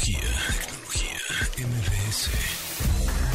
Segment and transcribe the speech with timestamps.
[0.00, 0.30] Tecnología,
[1.54, 2.30] tecnología, MBS.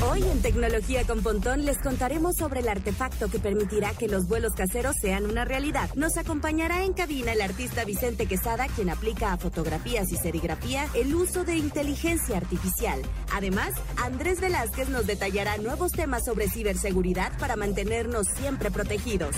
[0.10, 4.54] Hoy en Tecnología con Pontón les contaremos sobre el artefacto que permitirá que los vuelos
[4.56, 5.94] caseros sean una realidad.
[5.94, 11.14] Nos acompañará en cabina el artista Vicente Quesada, quien aplica a fotografías y serigrafía el
[11.14, 13.00] uso de inteligencia artificial.
[13.32, 19.36] Además, Andrés Velázquez nos detallará nuevos temas sobre ciberseguridad para mantenernos siempre protegidos.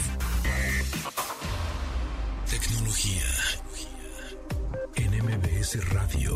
[2.49, 3.23] Tecnología.
[4.95, 6.35] En MBS Radio.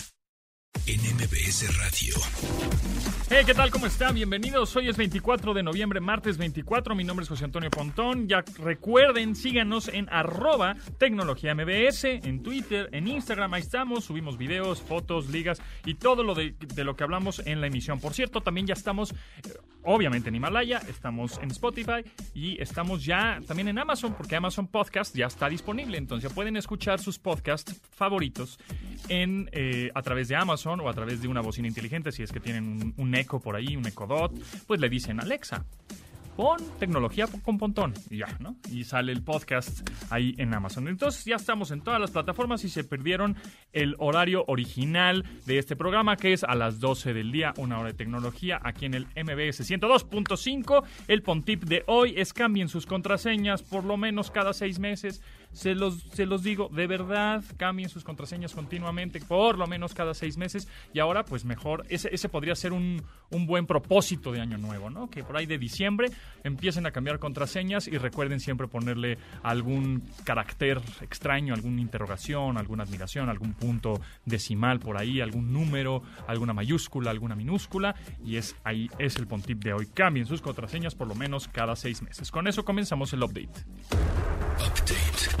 [0.91, 2.15] en MBS Radio.
[3.29, 3.71] Hey, ¿qué tal?
[3.71, 4.13] ¿Cómo están?
[4.13, 4.75] Bienvenidos.
[4.75, 6.95] Hoy es 24 de noviembre, martes 24.
[6.95, 8.27] Mi nombre es José Antonio Pontón.
[8.27, 13.53] Ya recuerden, síganos en arroba tecnología MBS, en Twitter, en Instagram.
[13.53, 14.03] Ahí estamos.
[14.03, 18.01] Subimos videos, fotos, ligas y todo lo de, lo que hablamos en la emisión.
[18.01, 19.15] Por cierto, también ya estamos, eh,
[19.83, 25.15] obviamente, en Himalaya, estamos en Spotify y estamos ya también en Amazon, porque Amazon Podcast
[25.15, 25.97] ya está disponible.
[25.97, 28.59] Entonces ya pueden escuchar sus podcasts favoritos
[29.07, 32.11] en, eh, a través de Amazon o a través de una bocina inteligente.
[32.11, 34.33] Si es que tienen un, eco por ahí, un Echo Dot,
[34.67, 35.65] pues le dicen Alexa.
[36.35, 38.55] Pon tecnología con Pontón y ya, ¿no?
[38.71, 40.87] Y sale el podcast ahí en Amazon.
[40.87, 43.35] Entonces ya estamos en todas las plataformas y se perdieron
[43.73, 47.89] el horario original de este programa que es a las 12 del día, una hora
[47.89, 50.83] de tecnología aquí en el MBS 102.5.
[51.09, 55.21] El Pontip de hoy es cambien sus contraseñas por lo menos cada seis meses.
[55.51, 60.13] Se los, se los digo, de verdad, cambien sus contraseñas continuamente, por lo menos cada
[60.13, 60.67] seis meses.
[60.93, 64.89] Y ahora, pues mejor, ese, ese podría ser un, un buen propósito de año nuevo,
[64.89, 65.09] ¿no?
[65.09, 66.09] Que por ahí de diciembre
[66.43, 73.29] empiecen a cambiar contraseñas y recuerden siempre ponerle algún carácter extraño, alguna interrogación, alguna admiración,
[73.29, 77.95] algún punto decimal por ahí, algún número, alguna mayúscula, alguna minúscula.
[78.23, 79.87] Y es ahí es el pontip de hoy.
[79.87, 82.31] Cambien sus contraseñas por lo menos cada seis meses.
[82.31, 83.65] Con eso comenzamos el update.
[84.59, 85.40] Update.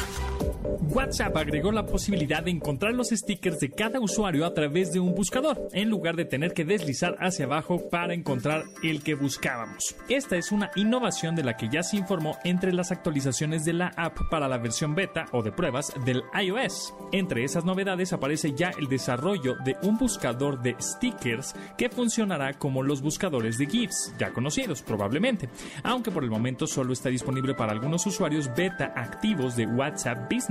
[0.63, 5.15] WhatsApp agregó la posibilidad de encontrar los stickers de cada usuario a través de un
[5.15, 9.95] buscador, en lugar de tener que deslizar hacia abajo para encontrar el que buscábamos.
[10.09, 13.91] Esta es una innovación de la que ya se informó entre las actualizaciones de la
[13.95, 16.93] app para la versión beta o de pruebas del iOS.
[17.11, 22.83] Entre esas novedades aparece ya el desarrollo de un buscador de stickers que funcionará como
[22.83, 25.49] los buscadores de GIFs, ya conocidos probablemente,
[25.83, 30.50] aunque por el momento solo está disponible para algunos usuarios beta activos de WhatsApp Business.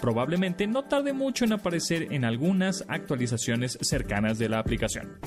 [0.00, 5.18] Probablemente no tarde mucho en aparecer en algunas actualizaciones cercanas de la aplicación.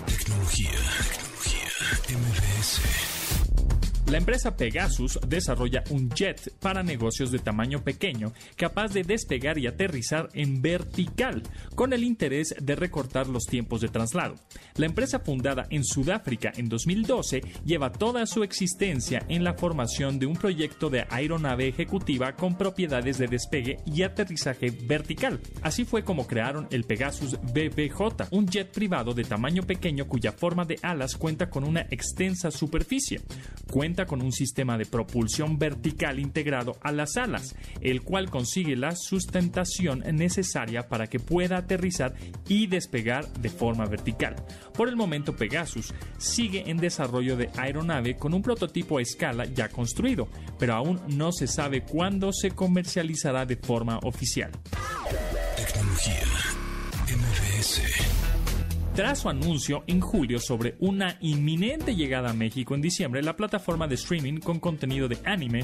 [4.11, 9.67] La empresa Pegasus desarrolla un jet para negocios de tamaño pequeño capaz de despegar y
[9.67, 11.41] aterrizar en vertical,
[11.75, 14.35] con el interés de recortar los tiempos de traslado.
[14.75, 20.25] La empresa fundada en Sudáfrica en 2012 lleva toda su existencia en la formación de
[20.25, 25.39] un proyecto de aeronave ejecutiva con propiedades de despegue y aterrizaje vertical.
[25.61, 30.65] Así fue como crearon el Pegasus BBJ, un jet privado de tamaño pequeño cuya forma
[30.65, 33.21] de alas cuenta con una extensa superficie.
[33.71, 38.95] Cuenta con un sistema de propulsión vertical integrado a las alas, el cual consigue la
[38.95, 42.13] sustentación necesaria para que pueda aterrizar
[42.47, 44.35] y despegar de forma vertical.
[44.73, 49.69] Por el momento Pegasus sigue en desarrollo de aeronave con un prototipo a escala ya
[49.69, 54.51] construido, pero aún no se sabe cuándo se comercializará de forma oficial.
[55.55, 56.21] Tecnología.
[58.95, 63.87] Tras su anuncio en julio sobre una inminente llegada a México en diciembre, la plataforma
[63.87, 65.63] de streaming con contenido de anime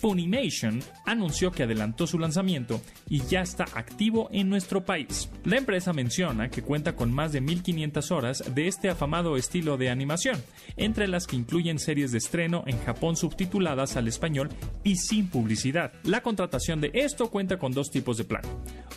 [0.00, 5.30] Funimation anunció que adelantó su lanzamiento y ya está activo en nuestro país.
[5.44, 9.90] La empresa menciona que cuenta con más de 1500 horas de este afamado estilo de
[9.90, 10.42] animación,
[10.76, 14.50] entre las que incluyen series de estreno en Japón subtituladas al español
[14.84, 15.92] y sin publicidad.
[16.04, 18.42] La contratación de esto cuenta con dos tipos de plan.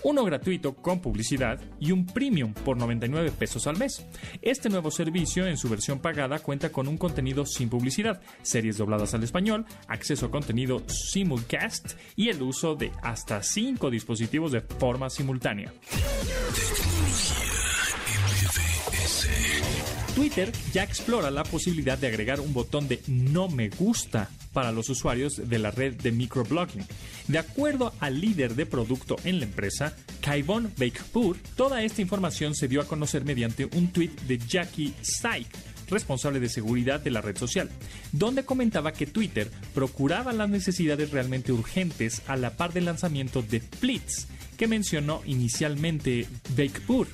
[0.03, 4.05] Uno gratuito con publicidad y un premium por 99 pesos al mes.
[4.41, 9.13] Este nuevo servicio en su versión pagada cuenta con un contenido sin publicidad, series dobladas
[9.13, 15.09] al español, acceso a contenido simulcast y el uso de hasta 5 dispositivos de forma
[15.09, 15.71] simultánea.
[20.21, 24.87] Twitter ya explora la posibilidad de agregar un botón de no me gusta para los
[24.89, 26.85] usuarios de la red de microblogging.
[27.27, 32.67] De acuerdo al líder de producto en la empresa, Kaivon Bakepur, toda esta información se
[32.67, 35.57] dio a conocer mediante un tweet de Jackie Syke,
[35.89, 37.71] responsable de seguridad de la red social,
[38.11, 43.59] donde comentaba que Twitter procuraba las necesidades realmente urgentes a la par del lanzamiento de
[43.59, 47.07] Flits, que mencionó inicialmente Bakepur.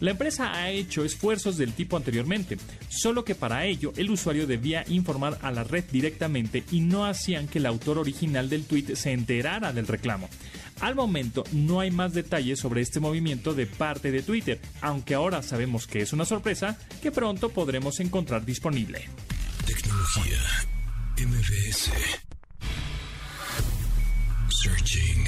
[0.00, 2.56] La empresa ha hecho esfuerzos del tipo anteriormente,
[2.88, 7.48] solo que para ello el usuario debía informar a la red directamente y no hacían
[7.48, 10.28] que el autor original del tweet se enterara del reclamo.
[10.80, 15.42] Al momento no hay más detalles sobre este movimiento de parte de Twitter, aunque ahora
[15.42, 19.08] sabemos que es una sorpresa que pronto podremos encontrar disponible.
[19.66, 20.38] Tecnología
[21.18, 21.90] MBS.
[24.62, 25.24] Searching.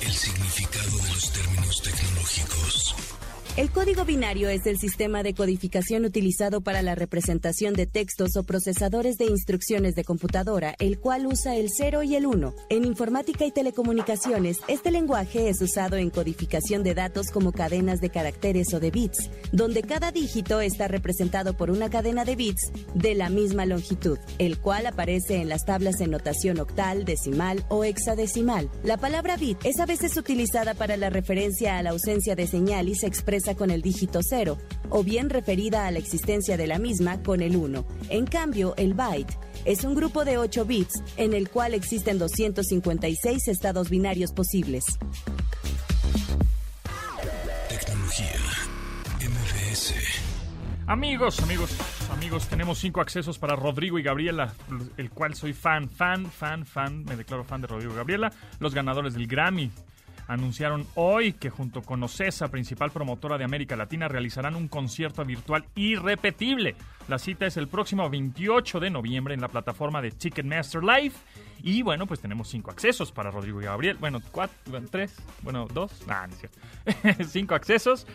[0.00, 3.21] El significado los términos tecnológicos.
[3.54, 8.44] El código binario es el sistema de codificación utilizado para la representación de textos o
[8.44, 12.54] procesadores de instrucciones de computadora, el cual usa el 0 y el 1.
[12.70, 18.08] En informática y telecomunicaciones, este lenguaje es usado en codificación de datos como cadenas de
[18.08, 23.14] caracteres o de bits, donde cada dígito está representado por una cadena de bits de
[23.14, 28.70] la misma longitud, el cual aparece en las tablas en notación octal, decimal o hexadecimal.
[28.82, 32.88] La palabra bit es a veces utilizada para la referencia a la ausencia de señal
[32.88, 34.56] y se expresa con el dígito 0,
[34.88, 37.84] o bien referida a la existencia de la misma con el 1.
[38.08, 43.48] En cambio, el byte es un grupo de 8 bits en el cual existen 256
[43.48, 44.84] estados binarios posibles.
[47.68, 48.40] Tecnología
[49.20, 49.94] MBS.
[50.86, 51.70] Amigos, amigos,
[52.10, 54.54] amigos, tenemos cinco accesos para Rodrigo y Gabriela,
[54.96, 58.74] el cual soy fan, fan, fan, fan, me declaro fan de Rodrigo y Gabriela, los
[58.74, 59.70] ganadores del Grammy
[60.32, 65.64] anunciaron hoy que junto con Ocesa, principal promotora de América Latina, realizarán un concierto virtual
[65.74, 66.74] irrepetible.
[67.08, 71.14] La cita es el próximo 28 de noviembre en la plataforma de Ticketmaster Live.
[71.62, 73.96] Y bueno, pues tenemos cinco accesos para Rodrigo y Gabriel.
[73.98, 74.56] Bueno, cuatro,
[74.90, 76.02] tres, bueno, dos.
[76.08, 77.24] Ah, no es cierto.
[77.28, 78.06] cinco accesos.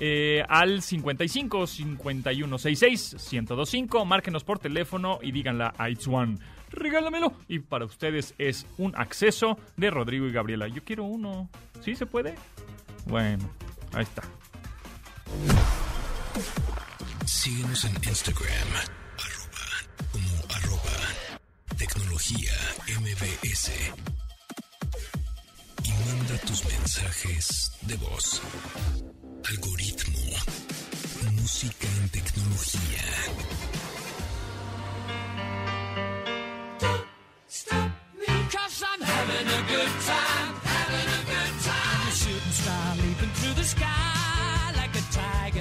[0.00, 4.04] Eh, al 55 51 66 1025.
[4.04, 6.38] Márquenos por teléfono y díganla a It's One
[6.70, 7.32] regálamelo.
[7.48, 10.68] Y para ustedes es un acceso de Rodrigo y Gabriela.
[10.68, 11.48] Yo quiero uno.
[11.82, 12.34] ¿Sí se puede?
[13.06, 13.48] Bueno,
[13.92, 14.22] ahí está.
[17.24, 18.68] Síguenos en Instagram,
[19.18, 19.66] arroba,
[20.12, 22.52] como arroba, tecnología
[23.00, 23.70] MBS.
[25.84, 28.42] Y manda tus mensajes de voz.
[29.48, 30.18] Algoritmo.
[31.32, 33.87] Música en tecnología.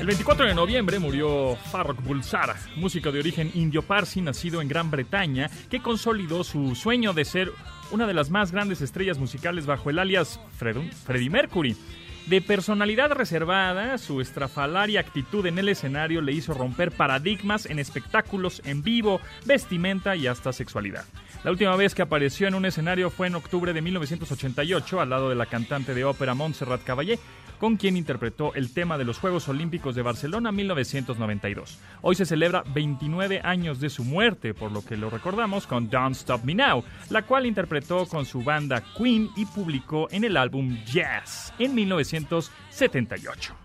[0.08, 5.50] 24 de noviembre murió Farrokh Bulsara, músico de origen indio parsi nacido en Gran Bretaña,
[5.70, 7.52] que consolidó su sueño de ser
[7.92, 11.76] una de las más grandes estrellas musicales bajo el alias Freddie Mercury.
[12.26, 18.62] De personalidad reservada, su estrafalaria actitud en el escenario le hizo romper paradigmas en espectáculos
[18.64, 21.04] en vivo, vestimenta y hasta sexualidad.
[21.44, 25.30] La última vez que apareció en un escenario fue en octubre de 1988 al lado
[25.30, 27.20] de la cantante de ópera Montserrat Caballé,
[27.60, 31.80] con quien interpretó el tema de los Juegos Olímpicos de Barcelona 1992.
[32.02, 36.16] Hoy se celebra 29 años de su muerte, por lo que lo recordamos con Don't
[36.16, 40.78] Stop Me Now, la cual interpretó con su banda Queen y publicó en el álbum
[40.86, 43.56] Jazz en 1978.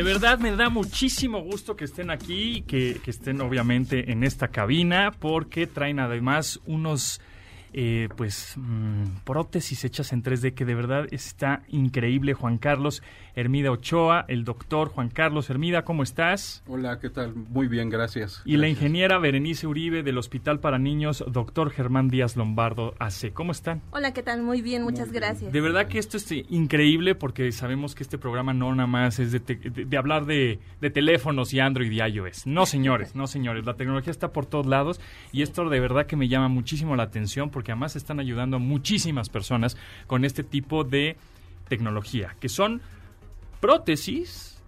[0.00, 4.48] De verdad me da muchísimo gusto que estén aquí, que, que estén obviamente en esta
[4.48, 7.20] cabina, porque traen además unos
[7.72, 12.34] eh, pues mm, prótesis hechas en 3D que de verdad está increíble.
[12.34, 13.02] Juan Carlos
[13.34, 16.62] Hermida Ochoa, el doctor Juan Carlos Hermida, ¿cómo estás?
[16.66, 17.34] Hola, ¿qué tal?
[17.34, 18.42] Muy bien, gracias.
[18.44, 23.32] Y la ingeniera Berenice Uribe del Hospital para Niños, doctor Germán Díaz Lombardo AC.
[23.32, 23.82] ¿Cómo están?
[23.90, 24.42] Hola, ¿qué tal?
[24.42, 25.52] Muy bien, muchas gracias.
[25.52, 29.32] De verdad que esto es increíble porque sabemos que este programa no nada más es
[29.32, 32.46] de, hablar de, de, teléfonos y Android y iOS.
[32.46, 33.64] No, señores, no, señores.
[33.64, 35.00] La tecnología está por todos lados
[35.32, 38.60] y esto de verdad que me llama muchísimo la atención porque además están ayudando a
[38.60, 39.76] muchísimas personas
[40.06, 41.16] con este tipo de
[41.68, 42.80] tecnología, que son
[43.60, 44.58] prótesis,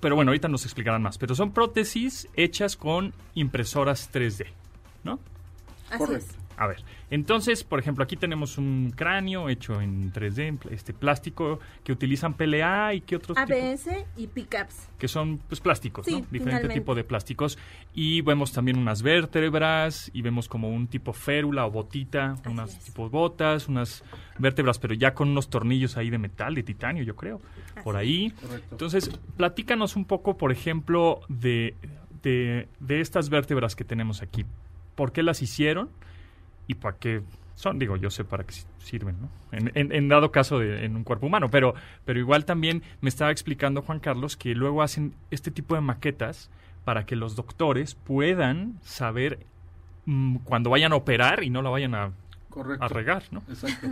[0.00, 4.46] pero bueno, ahorita nos explicarán más, pero son prótesis hechas con impresoras 3D,
[5.04, 5.18] ¿no?
[5.96, 6.39] Correcto.
[6.60, 11.90] A ver, entonces, por ejemplo, aquí tenemos un cráneo hecho en 3D, este plástico que
[11.90, 13.88] utilizan PLA y que otros ABS
[14.18, 14.90] y pickups.
[14.98, 16.26] Que son pues plásticos, sí, ¿no?
[16.30, 17.56] Diferente tipo de plásticos.
[17.94, 23.10] Y vemos también unas vértebras y vemos como un tipo férula o botita, unas tipos
[23.10, 24.04] botas, unas
[24.36, 27.40] vértebras, pero ya con unos tornillos ahí de metal, de titanio, yo creo,
[27.82, 28.34] por ahí.
[28.70, 31.74] Entonces, platícanos un poco, por ejemplo, de,
[32.22, 34.44] de, de estas vértebras que tenemos aquí.
[34.94, 35.88] ¿Por qué las hicieron?
[36.70, 37.22] Y para qué
[37.56, 39.28] son, digo, yo sé para qué sirven, ¿no?
[39.50, 41.74] En, dado caso de, en un cuerpo humano, pero,
[42.04, 46.48] pero igual también me estaba explicando Juan Carlos que luego hacen este tipo de maquetas
[46.84, 49.40] para que los doctores puedan saber
[50.06, 52.12] mm, cuando vayan a operar y no la vayan a,
[52.78, 53.42] a regar, ¿no?
[53.48, 53.88] Exacto.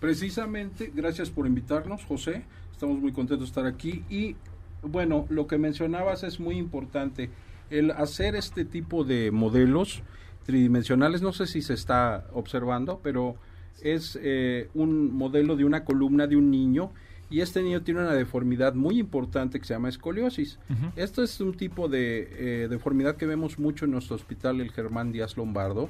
[0.00, 2.44] Precisamente, gracias por invitarnos, José.
[2.70, 4.36] Estamos muy contentos de estar aquí y
[4.80, 7.30] bueno, lo que mencionabas es muy importante.
[7.68, 10.04] El hacer este tipo de modelos
[10.44, 13.36] tridimensionales, no sé si se está observando, pero
[13.82, 16.90] es eh, un modelo de una columna de un niño
[17.30, 20.58] y este niño tiene una deformidad muy importante que se llama escoliosis.
[20.96, 22.28] Esto es un tipo de
[22.64, 25.88] eh, deformidad que vemos mucho en nuestro hospital, el Germán Díaz Lombardo.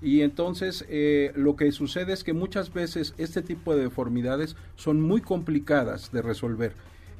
[0.00, 5.02] Y entonces eh, lo que sucede es que muchas veces este tipo de deformidades son
[5.02, 6.72] muy complicadas de resolver.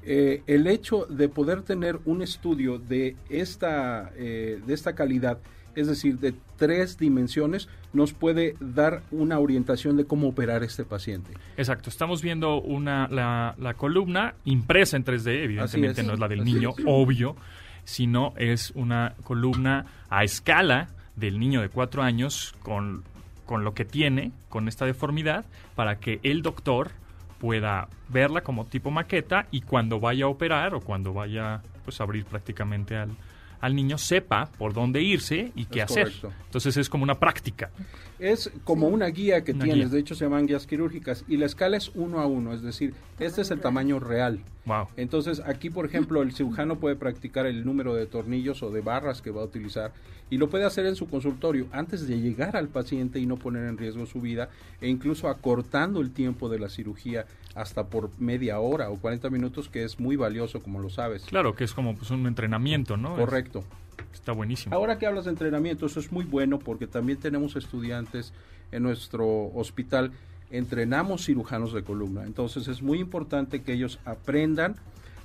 [0.03, 5.41] el hecho de poder tener un estudio de esta, de esta calidad
[5.79, 11.33] es decir, de tres dimensiones, nos puede dar una orientación de cómo operar este paciente.
[11.57, 16.75] Exacto, estamos viendo una, la, columna impresa en 3D, evidentemente no es la del niño,
[16.85, 17.37] obvio,
[17.85, 23.05] sino es una columna a escala del niño de cuatro años con,
[23.47, 26.91] con lo que tiene, con esta deformidad, para que el doctor
[27.39, 32.05] pueda verla como tipo maqueta y cuando vaya a operar o cuando vaya pues a
[32.05, 33.11] abrir prácticamente al,
[33.61, 36.13] al niño sepa por dónde irse y qué hacer.
[36.47, 37.71] Entonces es como una práctica.
[38.19, 41.77] Es como una guía que tienes, de hecho se llaman guías quirúrgicas y la escala
[41.77, 44.41] es uno a uno, es decir, este es el tamaño real.
[44.65, 44.89] Wow.
[44.97, 49.23] Entonces aquí, por ejemplo, el cirujano puede practicar el número de tornillos o de barras
[49.23, 49.93] que va a utilizar
[50.31, 53.67] y lo puede hacer en su consultorio antes de llegar al paciente y no poner
[53.67, 58.61] en riesgo su vida e incluso acortando el tiempo de la cirugía hasta por media
[58.61, 61.25] hora o 40 minutos, que es muy valioso, como lo sabes.
[61.25, 63.17] Claro, que es como pues, un entrenamiento, ¿no?
[63.17, 63.65] Correcto.
[64.13, 64.75] Está buenísimo.
[64.75, 68.33] Ahora que hablas de entrenamiento, eso es muy bueno porque también tenemos estudiantes
[68.73, 70.13] en nuestro hospital,
[70.51, 72.25] entrenamos cirujanos de columna.
[72.25, 74.77] Entonces es muy importante que ellos aprendan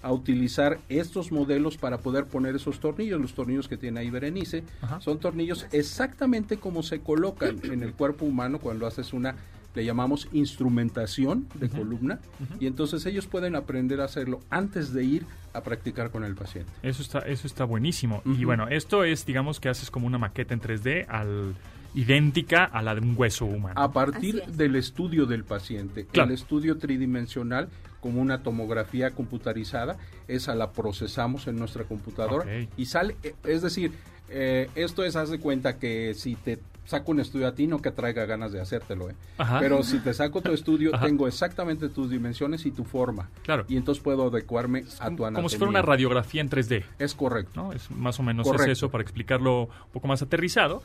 [0.01, 3.22] a utilizar estos modelos para poder poner esos tornillos.
[3.22, 4.63] Los tornillos que tiene ahí Berenice
[5.00, 9.36] son tornillos exactamente como se colocan en el cuerpo humano cuando haces una
[9.75, 12.20] le llamamos instrumentación de columna
[12.60, 16.72] y entonces ellos pueden aprender a hacerlo antes de ir a practicar con el paciente.
[16.82, 18.22] Eso está eso está buenísimo.
[18.25, 21.56] Y bueno, esto es digamos que haces como una maqueta en 3D al
[21.96, 23.80] idéntica a la de un hueso humano.
[23.80, 30.72] A partir del estudio del paciente, el estudio tridimensional como una tomografía computarizada, esa la
[30.72, 33.94] procesamos en nuestra computadora y sale, es decir,
[34.30, 37.82] eh, esto es, haz de cuenta que si te saco un estudio a ti, no
[37.82, 39.16] que traiga ganas de hacértelo, ¿eh?
[39.60, 43.30] Pero si te saco tu estudio, tengo exactamente tus dimensiones y tu forma.
[43.44, 43.66] Claro.
[43.68, 45.36] Y entonces puedo adecuarme a tu anatomía.
[45.36, 46.84] Como si fuera una radiografía en 3D.
[47.00, 47.52] Es correcto.
[47.56, 47.74] ¿no?
[47.74, 50.84] Es más o menos eso para explicarlo un poco más aterrizado.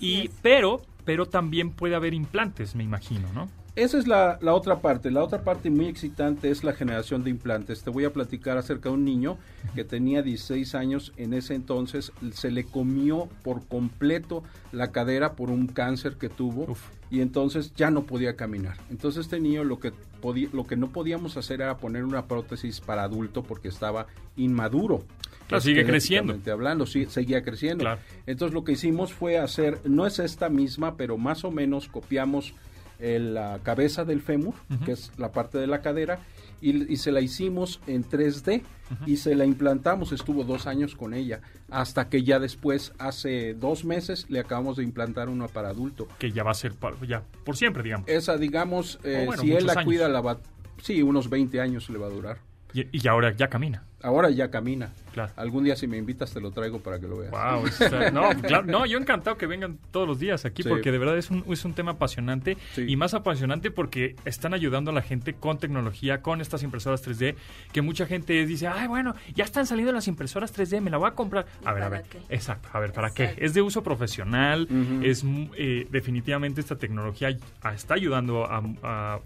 [0.00, 3.48] y, pero, pero también puede haber implantes, me imagino, ¿no?
[3.78, 5.12] Esa es la, la, otra parte.
[5.12, 7.84] La otra parte muy excitante es la generación de implantes.
[7.84, 9.38] Te voy a platicar acerca de un niño
[9.76, 11.12] que tenía 16 años.
[11.16, 14.42] En ese entonces se le comió por completo
[14.72, 16.76] la cadera por un cáncer que tuvo
[17.08, 18.76] y entonces ya no podía caminar.
[18.90, 22.80] Entonces este niño lo que, podía, lo que no podíamos hacer era poner una prótesis
[22.80, 25.04] para adulto porque estaba inmaduro.
[25.46, 26.36] Claro, sigue creciendo.
[26.52, 27.84] hablando, sí, seguía creciendo.
[28.26, 32.54] Entonces lo que hicimos fue hacer, no es esta misma, pero más o menos copiamos
[33.00, 36.20] la cabeza del fémur, que es la parte de la cadera,
[36.60, 38.62] y, se la hicimos en 3D
[39.06, 41.40] y se la implantamos, estuvo dos años con ella,
[41.70, 46.08] hasta que ya después, hace dos meses, le acabamos de implantar una para adulto.
[46.18, 46.74] Que ya va a ser
[47.06, 48.08] ya por siempre, digamos.
[48.08, 50.38] Esa, digamos, eh, si él la cuida, la va,
[50.82, 52.47] sí, unos 20 años le va a durar.
[52.74, 53.82] Y, y ahora ya camina.
[54.02, 54.90] Ahora ya camina.
[55.12, 55.32] Claro.
[55.36, 57.32] Algún día si me invitas te lo traigo para que lo veas.
[57.32, 57.64] Wow,
[58.12, 60.68] no, claro, no, yo encantado que vengan todos los días aquí Sí.
[60.68, 62.84] porque de verdad es un, es un tema apasionante Sí.
[62.86, 67.34] y más apasionante porque están ayudando a la gente con tecnología, con estas impresoras 3D,
[67.72, 71.08] que mucha gente dice, ay, bueno, ya están saliendo las impresoras 3D, me la voy
[71.08, 71.46] a comprar.
[71.64, 72.18] A ¿Y ver, a para ver, qué?
[72.28, 73.34] exacto, a ver, ¿para qué?
[73.38, 74.68] Es de uso profesional,
[75.02, 77.36] es mu- eh, definitivamente esta tecnología
[77.74, 79.20] está ayudando a, a-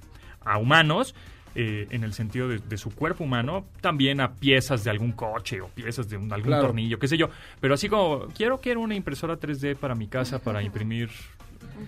[0.45, 1.15] a humanos.
[1.55, 5.61] Eh, en el sentido de, de su cuerpo humano, también a piezas de algún coche
[5.61, 6.67] o piezas de un- algún Claro.
[6.67, 7.29] tornillo, qué sé yo.
[7.61, 11.11] Pero así como, quiero, quiero una impresora 3D para mi casa para imprimir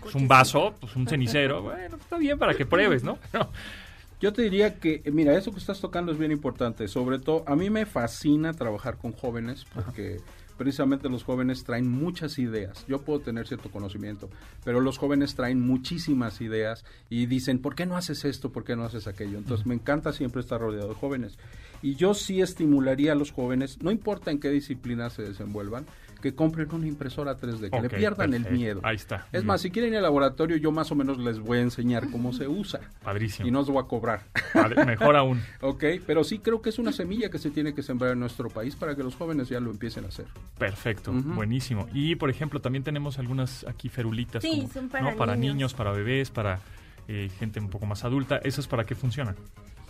[0.01, 1.63] pues, un vaso, pues un cenicero.
[1.63, 3.19] Bueno, está bien para que pruebes, ¿no?
[3.33, 3.51] No.
[4.21, 6.89] Yo te diría que, eh, mira, eso que estás tocando es bien importante.
[6.89, 10.19] Sobre todo, a mí me fascina trabajar con jóvenes porque
[10.57, 12.85] precisamente los jóvenes traen muchas ideas.
[12.87, 14.29] Yo puedo tener cierto conocimiento,
[14.65, 18.51] pero los jóvenes traen muchísimas ideas y dicen, ¿por qué no haces esto?
[18.51, 19.39] ¿Por qué no haces aquello?
[19.39, 21.39] Entonces, me encanta siempre estar rodeado de jóvenes.
[21.83, 25.87] Y yo sí estimularía a los jóvenes, no importa en qué disciplina se desenvuelvan,
[26.25, 28.81] que compren una impresora 3D, que le pierdan el miedo.
[28.83, 29.27] Ahí está.
[29.31, 32.11] Es más, si quieren ir al laboratorio, yo más o menos les voy a enseñar
[32.11, 32.81] cómo se usa.
[33.03, 33.47] Padrísimo.
[33.47, 34.23] Y no os voy a cobrar.
[34.55, 35.43] Padre- mejor aún.
[35.61, 38.49] ok, pero sí creo que es una semilla que se tiene que sembrar en nuestro
[38.49, 40.25] país para que los jóvenes ya lo empiecen a hacer.
[40.57, 41.89] Perfecto, buenísimo.
[41.93, 44.43] Y, por ejemplo, también tenemos algunas aquí ferulitas.
[44.43, 45.17] Sí, como, son para ¿no?
[45.19, 45.57] para niños.
[45.57, 46.61] niños, para bebés, para
[47.07, 48.39] eh, gente un poco más adulta.
[48.39, 49.37] ¿Esas para qué funcionan?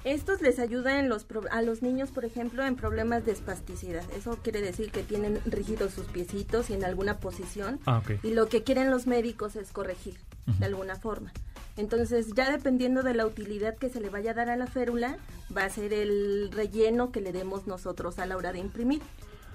[0.04, 4.04] Estos les ayudan en los pro- a los niños, por ejemplo, en problemas de espasticidad.
[4.16, 7.80] Eso quiere decir que tienen rígidos sus piecitos y en alguna posición.
[7.86, 8.02] Ah.
[8.22, 10.16] Y lo que quieren los médicos es corregir
[10.58, 11.32] de alguna forma.
[11.76, 15.16] Entonces, ya dependiendo de la utilidad que se le vaya a dar a la férula,
[15.56, 19.00] va a ser el relleno que le demos nosotros a la hora de imprimir.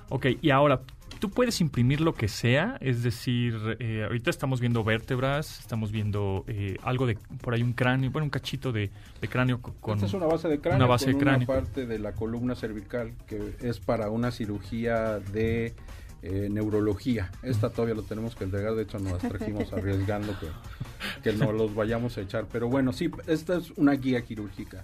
[0.10, 0.82] Ok, y ahora,
[1.20, 6.44] tú puedes imprimir lo que sea, es decir, eh, ahorita estamos viendo vértebras, estamos viendo
[6.48, 8.90] eh, algo de, por ahí un cráneo, bueno, un cachito de,
[9.22, 9.96] de cráneo co- con...
[9.96, 11.48] Esta es una base de cráneo una base con de cráneo.
[11.48, 15.74] una parte de la columna cervical que es para una cirugía de
[16.24, 17.32] eh, neurología.
[17.44, 20.48] Esta todavía lo tenemos que entregar, de hecho nos las trajimos arriesgando que,
[21.24, 22.48] que no los vayamos a echar.
[22.52, 24.84] Pero bueno, sí, esta es una guía quirúrgica.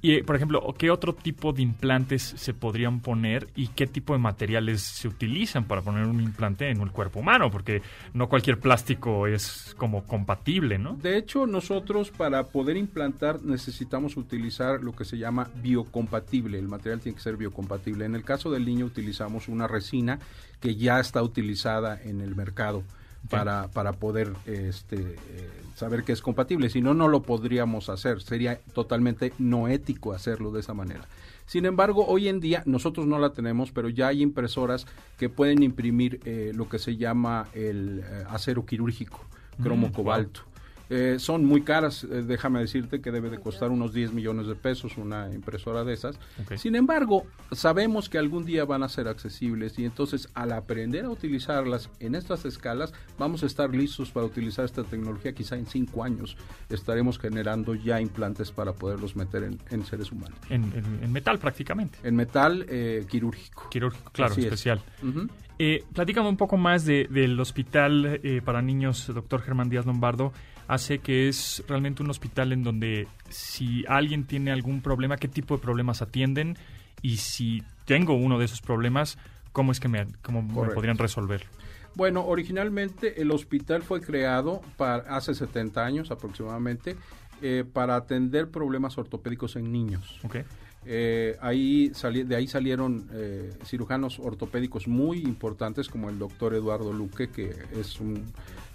[0.00, 4.18] Y, por ejemplo, ¿qué otro tipo de implantes se podrían poner y qué tipo de
[4.18, 7.50] materiales se utilizan para poner un implante en el cuerpo humano?
[7.50, 7.80] Porque
[8.12, 10.94] no cualquier plástico es como compatible, ¿no?
[10.94, 16.58] De hecho, nosotros para poder implantar necesitamos utilizar lo que se llama biocompatible.
[16.58, 18.04] El material tiene que ser biocompatible.
[18.04, 20.18] En el caso del niño utilizamos una resina
[20.60, 22.82] que ya está utilizada en el mercado
[23.28, 26.70] para, para poder este, eh, saber que es compatible.
[26.70, 28.20] Si no, no lo podríamos hacer.
[28.20, 31.06] Sería totalmente no ético hacerlo de esa manera.
[31.46, 34.86] Sin embargo, hoy en día nosotros no la tenemos, pero ya hay impresoras
[35.18, 39.20] que pueden imprimir eh, lo que se llama el eh, acero quirúrgico,
[39.62, 40.51] cromo Mm, cobalto.
[40.94, 44.54] Eh, son muy caras, eh, déjame decirte que debe de costar unos 10 millones de
[44.54, 46.18] pesos una impresora de esas.
[46.56, 51.08] Sin embargo, sabemos que algún día van a ser accesibles y entonces al aprender a
[51.10, 55.32] utilizarlas en estas escalas, vamos a estar listos para utilizar esta tecnología.
[55.32, 56.36] Quizá en cinco años
[56.68, 60.38] estaremos generando ya implantes para poderlos meter en, en seres humanos.
[60.50, 61.98] En, en- en metal prácticamente.
[62.02, 63.68] En metal eh, quirúrgico.
[63.70, 64.46] Quirúrgico, claro, Así es.
[64.48, 64.82] especial.
[65.02, 65.26] Ujú.
[65.58, 70.32] Eh, platícame un poco más de- del hospital eh, para niños, doctor Germán Díaz Lombardo.
[70.68, 75.56] Hace que es realmente un hospital en donde si alguien tiene algún problema, qué tipo
[75.56, 76.56] de problemas atienden
[77.02, 79.18] y si tengo uno de esos problemas,
[79.52, 81.48] cómo es que me, cómo me podrían resolverlo.
[81.94, 86.96] Bueno, originalmente el hospital fue creado para, hace 70 años aproximadamente
[87.42, 90.18] eh, para atender problemas ortopédicos en niños.
[90.24, 90.36] ¿ok?
[90.84, 96.92] Eh, ahí sali- de ahí salieron eh, cirujanos ortopédicos muy importantes como el doctor Eduardo
[96.92, 98.24] Luque, que es un,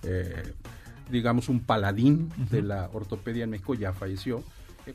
[0.03, 0.53] eh,
[1.11, 4.41] digamos, un paladín de la ortopedia en México, ya falleció,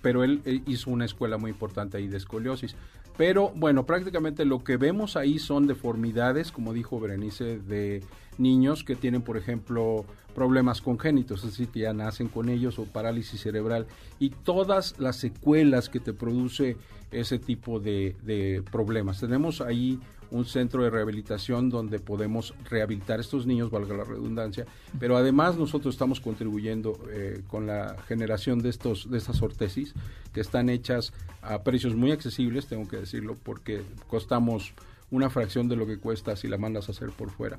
[0.01, 2.75] pero él eh, hizo una escuela muy importante ahí de escoliosis.
[3.19, 8.03] Pero bueno, prácticamente lo que vemos ahí son deformidades, como dijo Berenice, de
[8.39, 12.85] niños que tienen, por ejemplo, problemas congénitos, es decir, que ya nacen con ellos o
[12.85, 13.87] parálisis cerebral
[14.19, 16.77] y todas las secuelas que te produce
[17.11, 19.21] ese tipo de, problemas.
[19.21, 24.65] Tenemos ahí un centro de rehabilitación donde podemos rehabilitar a estos niños, valga la redundancia,
[24.99, 29.93] pero además nosotros estamos contribuyendo eh, con la generación de estos de estas ortesis
[30.33, 34.73] que están hechas a precios muy accesibles, tengo que decirlo, porque costamos
[35.11, 37.59] una fracción de lo que cuesta si la mandas a hacer por fuera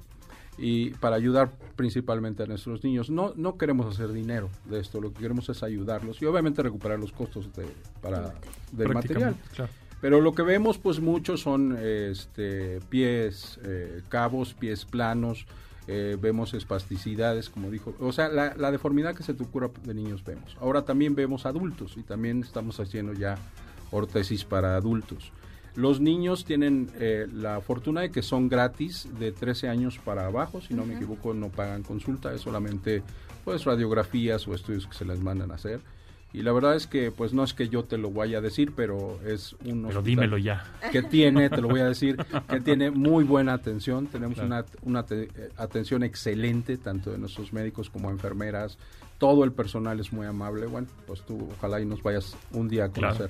[0.57, 3.09] y para ayudar principalmente a nuestros niños.
[3.09, 6.99] No, no queremos hacer dinero de esto, lo que queremos es ayudarlos y obviamente recuperar
[6.99, 7.65] los costos de,
[8.01, 8.33] para,
[8.71, 9.35] del material.
[9.55, 9.71] Claro.
[10.01, 15.45] Pero lo que vemos pues muchos son este, pies eh, cabos, pies planos,
[15.87, 19.93] eh, vemos espasticidades, como dijo, o sea, la, la deformidad que se te ocurra de
[19.93, 20.57] niños vemos.
[20.59, 23.37] Ahora también vemos adultos y también estamos haciendo ya
[23.91, 25.31] ortesis para adultos.
[25.75, 30.61] Los niños tienen eh, la fortuna de que son gratis de 13 años para abajo,
[30.61, 33.01] si no me equivoco no pagan consulta, es solamente
[33.43, 35.79] pues radiografías o estudios que se les mandan a hacer.
[36.31, 38.73] Y la verdad es que, pues no es que yo te lo vaya a decir,
[38.75, 40.63] pero es un Pero dímelo ya.
[40.91, 42.17] que tiene, te lo voy a decir,
[42.49, 44.07] que tiene muy buena atención.
[44.07, 44.47] Tenemos Claro.
[44.47, 48.79] una, una te- eh, atención excelente, tanto de nuestros médicos como enfermeras.
[49.19, 50.65] Todo el personal es muy amable.
[50.65, 53.27] Bueno, pues tú ojalá y nos vayas un día a Claro.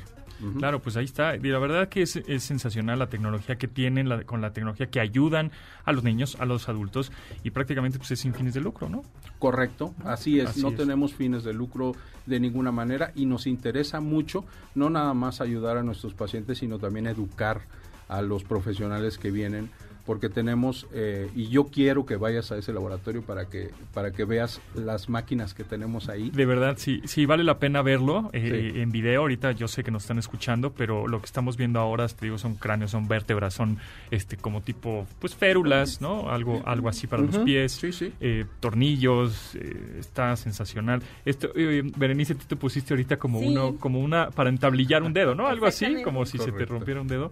[0.57, 1.35] Claro, pues ahí está.
[1.35, 4.87] Y la verdad que es, es sensacional la tecnología que tienen, la- con la tecnología
[4.87, 5.51] que ayudan
[5.85, 7.11] a los niños, a los adultos,
[7.43, 9.03] y prácticamente pues es sin fines de lucro, ¿no?
[9.39, 10.75] Correcto, así es, Así no es.
[10.75, 11.93] tenemos fines de lucro
[12.25, 16.79] de ninguna manera y nos interesa mucho no nada más ayudar a nuestros pacientes, sino
[16.79, 17.61] también educar
[18.07, 19.69] a los profesionales que vienen,
[20.05, 24.25] porque tenemos, eh, y yo quiero que vayas a ese laboratorio para que, para que
[24.25, 26.29] veas las máquinas que tenemos ahí.
[26.31, 28.79] De verdad, sí, sí vale la pena verlo eh, Sí.
[28.81, 29.21] en video.
[29.21, 32.37] Ahorita yo sé que nos están escuchando, pero lo que estamos viendo ahora, te digo,
[32.37, 33.77] son cráneos, son vértebras, son
[34.11, 36.29] este como tipo, pues férulas, ¿no?
[36.29, 37.71] Algo, algo así para los pies.
[37.71, 38.11] sí, sí.
[38.19, 41.01] eh, tornillos, eh, está sensacional.
[41.25, 43.47] Esto, eh, Berenice, tú te pusiste ahorita como Sí.
[43.47, 45.47] uno, como una para entablillar un dedo, ¿no?
[45.47, 47.31] Algo así, como si se te rompiera un dedo.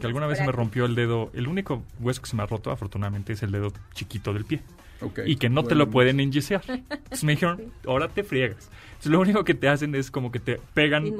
[0.00, 1.30] Que alguna vez se me rompió el dedo.
[1.34, 4.60] El único hueso que se me ha roto, afortunadamente, es el dedo chiquito del pie.
[5.00, 6.62] Ok, Y que no te lo pueden enyesar.
[6.68, 8.70] Entonces me dijeron, ahora te friegas.
[8.90, 11.10] Entonces lo único que te hacen es como que te pegan y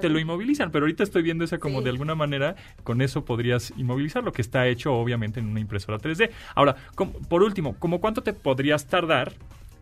[0.00, 0.70] te lo inmovilizan.
[0.70, 1.84] Pero ahorita estoy viendo esa como Sí.
[1.84, 5.96] de alguna manera, con eso podrías inmovilizar lo que está hecho obviamente en una impresora
[5.98, 6.30] 3D.
[6.54, 9.32] Ahora, como- por último, ¿como cuánto te podrías tardar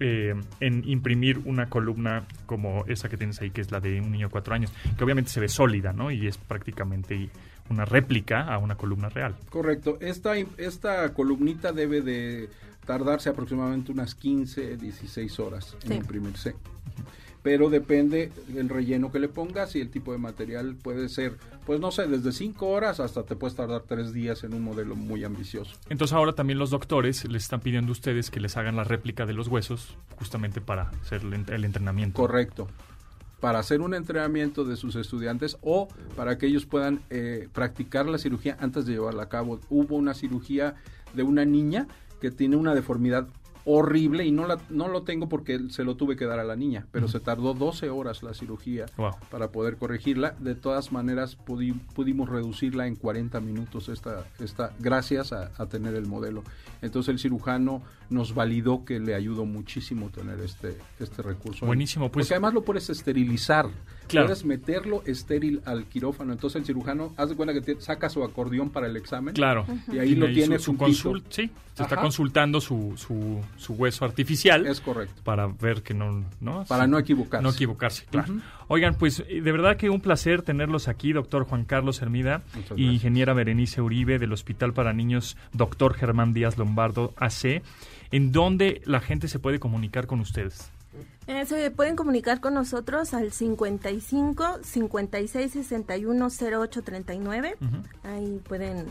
[0.00, 4.10] eh, en imprimir una columna como esa que tienes ahí, que es la de un
[4.10, 4.72] niño de cuatro años?
[4.98, 6.10] Que obviamente se ve sólida, ¿no?
[6.10, 7.28] Y es prácticamente
[7.68, 9.36] una réplica a una columna real.
[9.50, 12.48] Correcto, esta, esta columnita debe de
[12.84, 15.94] tardarse aproximadamente unas 15, 16 horas en Sí.
[15.94, 16.54] imprimirse.
[17.42, 21.80] Pero depende del relleno que le pongas y el tipo de material puede ser, pues
[21.80, 25.24] no sé, desde 5 horas hasta te puedes tardar 3 días en un modelo muy
[25.24, 25.76] ambicioso.
[25.88, 29.24] Entonces ahora también los doctores les están pidiendo a ustedes que les hagan la réplica
[29.24, 32.16] de los huesos justamente para hacer el, el entrenamiento.
[32.20, 32.68] Correcto.
[33.40, 38.18] Para hacer un entrenamiento de sus estudiantes o para que ellos puedan eh, practicar la
[38.18, 39.60] cirugía antes de llevarla a cabo.
[39.70, 40.74] Hubo una cirugía
[41.14, 41.88] de una niña
[42.20, 43.28] que tiene una deformidad
[43.70, 46.56] horrible y no, la, no lo tengo porque se lo tuve que dar a la
[46.56, 49.12] niña, pero se tardó 12 horas la cirugía Wow.
[49.30, 50.34] para poder corregirla.
[50.38, 55.94] De todas maneras pudi- pudimos reducirla en 40 minutos esta, esta, gracias a, a tener
[55.94, 56.42] el modelo.
[56.82, 61.66] Entonces el cirujano nos validó que le ayudó muchísimo tener este, este recurso.
[61.66, 63.66] Buenísimo, pues- Porque además lo puedes esterilizar.
[64.10, 64.26] Claro.
[64.26, 66.32] Puedes meterlo estéril al quirófano.
[66.32, 69.34] Entonces el cirujano, haz de cuenta que te- saca su acordeón para el examen.
[69.34, 69.64] Claro.
[69.92, 74.66] Y ahí lo tiene su, su sí, se está consultando su, su, su hueso artificial
[74.66, 75.22] Es correcto.
[75.24, 76.24] para ver que no...
[76.40, 76.64] ¿no?
[76.64, 76.90] Para Sí.
[76.90, 77.42] no equivocarse.
[77.42, 78.34] No equivocarse, claro.
[78.68, 82.42] Oigan, pues eh, de verdad que un placer tenerlos aquí, doctor Juan Carlos Hermida
[82.76, 87.62] y ingeniera Berenice Uribe del Hospital para Niños Doctor Germán Díaz Lombardo AC,
[88.12, 90.70] en donde la gente se puede comunicar con ustedes.
[91.26, 96.28] Eh, se pueden comunicar con nosotros al 55 56 61
[96.60, 97.56] 08 39.
[97.60, 97.76] Ujú.
[98.08, 98.86] Ahí pueden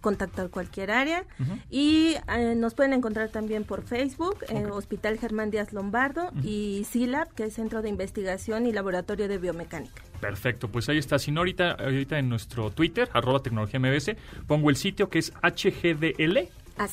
[0.00, 1.24] contactar cualquier área.
[1.70, 4.74] Y eh, nos pueden encontrar también por Facebook, eh, Ok.
[4.74, 6.40] Hospital Germán Díaz Lombardo Ujú.
[6.42, 10.02] y CILAB, que es Centro de Investigación y Laboratorio de Biomecánica.
[10.20, 11.18] Perfecto, pues ahí está.
[11.18, 14.16] Si no, ahorita, ahorita en nuestro Twitter, arroba tecnología MBS,
[14.46, 15.68] pongo el sitio que es Así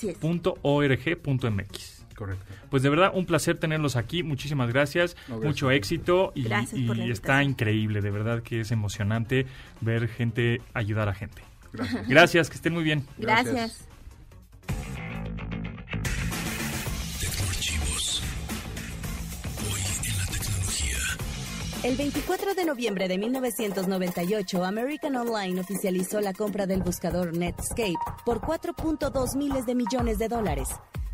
[0.09, 0.17] es.
[0.17, 2.00] hgdl.org.mx.
[2.21, 2.45] Correcto.
[2.69, 4.21] Pues de verdad, un placer tenerlos aquí.
[4.21, 5.15] Muchísimas gracias.
[5.27, 5.47] No, gracias.
[5.47, 6.31] Mucho éxito.
[6.35, 7.99] Y, Gracias y está increíble.
[7.99, 9.47] De verdad que es emocionante
[9.79, 11.41] ver gente ayudar a gente.
[11.73, 12.07] Gracias.
[12.07, 13.07] Gracias, que estén muy bien.
[13.17, 13.55] Gracias.
[13.55, 13.87] Gracias.
[17.19, 18.21] Tecnoarchivos.
[19.73, 20.97] Hoy en la tecnología.
[21.81, 28.41] El 24 de noviembre de 1998, American Online oficializó la compra del buscador Netscape por
[28.41, 30.69] 4.2 miles de millones de dólares.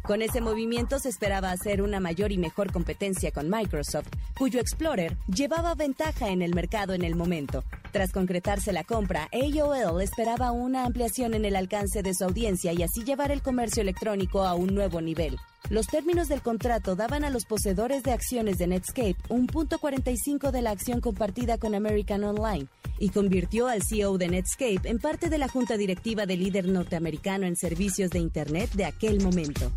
[0.08, 5.18] Con ese movimiento se esperaba hacer una mayor y mejor competencia con Microsoft, cuyo Explorer
[5.28, 7.66] llevaba ventaja en el mercado en el momento.
[7.92, 12.84] Tras concretarse la compra, AOL esperaba una ampliación en el alcance de su audiencia y
[12.84, 15.38] así llevar el comercio electrónico a un nuevo nivel.
[15.70, 20.54] Los términos del contrato daban a los poseedores de acciones de Netscape un punto 45
[20.54, 22.68] de la acción compartida con American Online
[23.00, 27.46] y convirtió al CEO de Netscape en parte de la junta directiva del líder norteamericano
[27.46, 29.72] en servicios de Internet de aquel momento.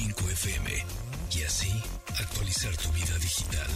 [0.00, 0.84] 102.5 FM
[1.32, 1.82] y así
[2.18, 3.70] actualizar tu vida digital.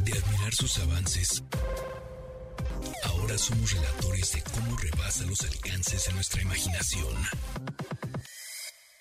[0.00, 1.42] De admirar sus avances,
[3.04, 7.14] ahora somos relatores de cómo rebasa los alcances de nuestra imaginación.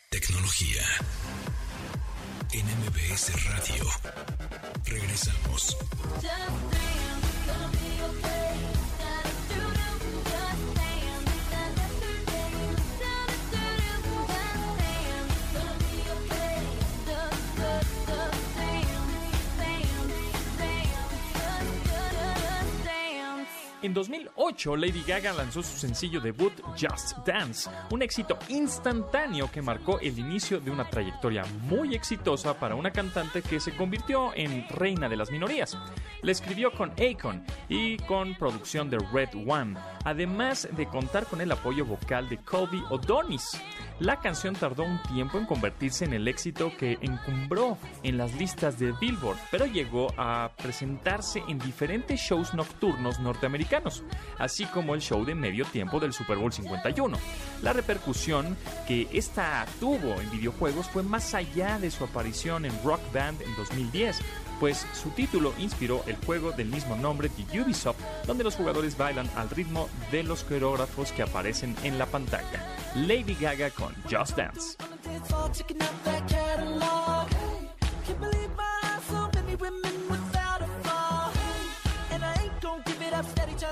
[0.09, 0.83] Tecnología.
[2.53, 3.85] En MBS Radio.
[4.85, 5.75] Regresamos.
[23.85, 29.99] En 2008, Lady Gaga lanzó su sencillo debut Just Dance, un éxito instantáneo que marcó
[29.99, 35.07] el inicio de una trayectoria muy exitosa para una cantante que se convirtió en reina
[35.07, 35.77] de las minorías.
[36.23, 41.51] La escribió con Akon y con producción de Red One, además de contar con el
[41.51, 43.61] apoyo vocal de Colby O'Donis.
[43.99, 48.77] La canción tardó un tiempo en convertirse en el éxito que encumbró en las listas
[48.77, 53.74] de Billboard, pero llegó a presentarse en diferentes shows nocturnos norteamericanos,
[54.37, 57.17] así como el show de medio tiempo del Super Bowl 51.
[57.61, 58.57] La repercusión
[58.87, 63.55] que esta tuvo en videojuegos fue más allá de su aparición en Rock Band en
[63.55, 64.19] 2010,
[64.59, 69.29] pues su título inspiró el juego del mismo nombre de Ubisoft, donde los jugadores bailan
[69.35, 72.63] al ritmo de los coreógrafos que aparecen en la pantalla.
[72.95, 74.77] Lady Gaga con Just Dance.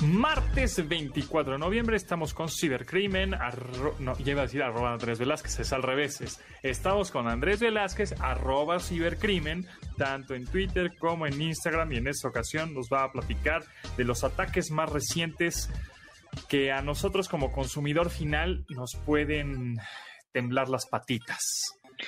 [0.00, 3.34] Martes 24 de noviembre estamos con Cibercrimen.
[3.98, 6.20] no, ya a decir Andrés Velázquez, es al revés.
[6.20, 11.92] es- estamos con Andrés Velázquez, arroba Cibercrimen, tanto en Twitter como en Instagram.
[11.92, 13.64] Y en esta ocasión nos va a platicar
[13.96, 15.68] de los ataques más recientes
[16.48, 19.78] que a nosotros como consumidor final nos pueden
[20.32, 21.40] temblar las patitas.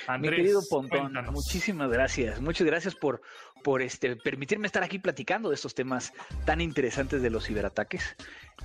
[0.07, 1.33] Andrés, Mi querido Pontón, cuéntanos.
[1.33, 2.41] muchísimas gracias.
[2.41, 3.21] Muchas gracias por,
[3.63, 6.13] por este, permitirme estar aquí platicando de estos temas
[6.45, 8.15] tan interesantes de los ciberataques.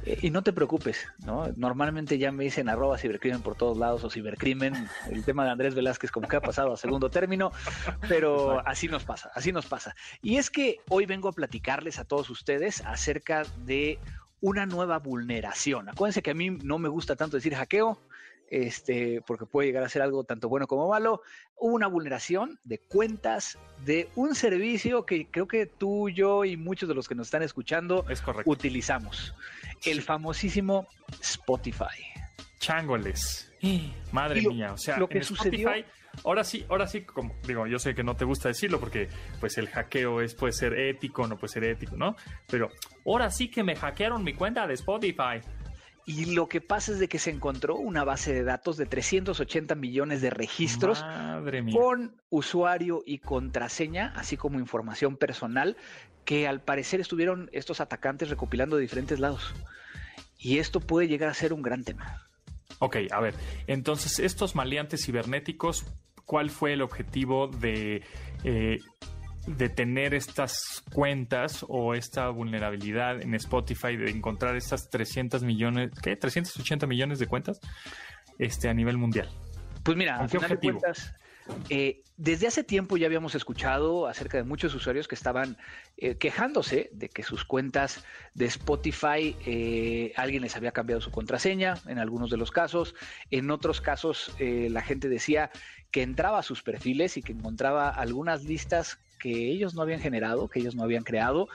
[0.04, 1.48] Eh, y no te preocupes, ¿no?
[1.56, 4.88] Normalmente ya me dicen arroba cibercrimen por todos lados o cibercrimen.
[5.10, 7.50] El tema de Andrés Velázquez como que ha pasado a segundo término,
[8.08, 9.94] pero así nos pasa, así nos pasa.
[10.22, 13.98] Y es que hoy vengo a platicarles a todos ustedes acerca de
[14.40, 15.88] una nueva vulneración.
[15.88, 17.98] Acuérdense que a mí no me gusta tanto decir hackeo,
[18.48, 21.22] este, porque puede llegar a ser algo tanto bueno como malo.
[21.56, 26.88] Hubo una vulneración de cuentas de un servicio que creo que tú, yo y muchos
[26.88, 29.34] de los que nos están escuchando Es utilizamos.
[29.84, 30.86] El famosísimo
[31.20, 32.02] Spotify.
[32.58, 33.52] Changoles.
[34.12, 35.84] Madre lo- mía, o sea, lo que en sucedió- Spotify,
[36.24, 39.08] ahora sí, ahora sí, como digo, yo sé que no te gusta decirlo porque
[39.40, 42.16] pues el hackeo es puede ser ético, no puede ser ético, ¿no?
[42.48, 42.70] Pero
[43.04, 45.40] ahora sí que me hackearon mi cuenta de Spotify.
[46.08, 49.74] Y lo que pasa es de que se encontró una base de datos de 380
[49.74, 51.04] millones de registros
[51.72, 55.76] con usuario y contraseña, así como información personal,
[56.24, 59.52] que al parecer estuvieron estos atacantes recopilando de diferentes lados.
[60.38, 62.22] Y esto puede llegar a ser un gran tema.
[62.78, 63.34] Ok, a ver,
[63.66, 65.86] entonces estos maleantes cibernéticos,
[66.24, 68.04] ¿cuál fue el objetivo de,
[68.44, 68.78] eh,
[69.46, 76.16] de tener estas cuentas o esta vulnerabilidad en Spotify de encontrar estas 300 millones, ¿qué?
[76.16, 77.60] 380 millones de cuentas
[78.38, 79.28] este, a nivel mundial?
[79.82, 80.80] Pues mira, ¿Con al final de objetivo?
[80.80, 81.14] cuentas,
[81.68, 85.58] eh, desde hace tiempo ya habíamos escuchado acerca de muchos usuarios que estaban
[85.98, 91.74] eh, quejándose de que sus cuentas de Spotify eh, alguien les había cambiado su contraseña,
[91.86, 92.94] en algunos de los casos.
[93.30, 95.50] En otros casos, eh, la gente decía
[95.90, 100.48] que entraba a sus perfiles y que encontraba algunas listas que ellos no habían generado,
[100.48, 101.48] que ellos no habían creado,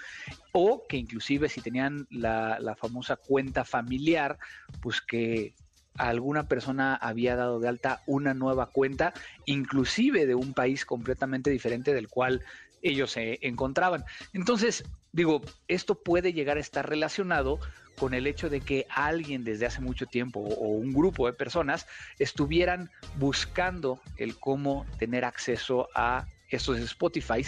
[0.52, 4.38] o que inclusive si tenían la, famosa cuenta familiar,
[4.82, 5.54] pues que
[5.98, 9.14] alguna persona había dado de alta una nueva cuenta,
[9.46, 12.42] inclusive de un país completamente diferente del cual
[12.82, 14.04] ellos se encontraban.
[14.34, 17.60] Entonces, digo, esto puede llegar a estar relacionado
[17.98, 21.86] con el hecho de que alguien desde hace mucho tiempo o un grupo de personas
[22.18, 26.26] estuvieran buscando el cómo tener acceso a
[26.58, 27.46] estos Spotify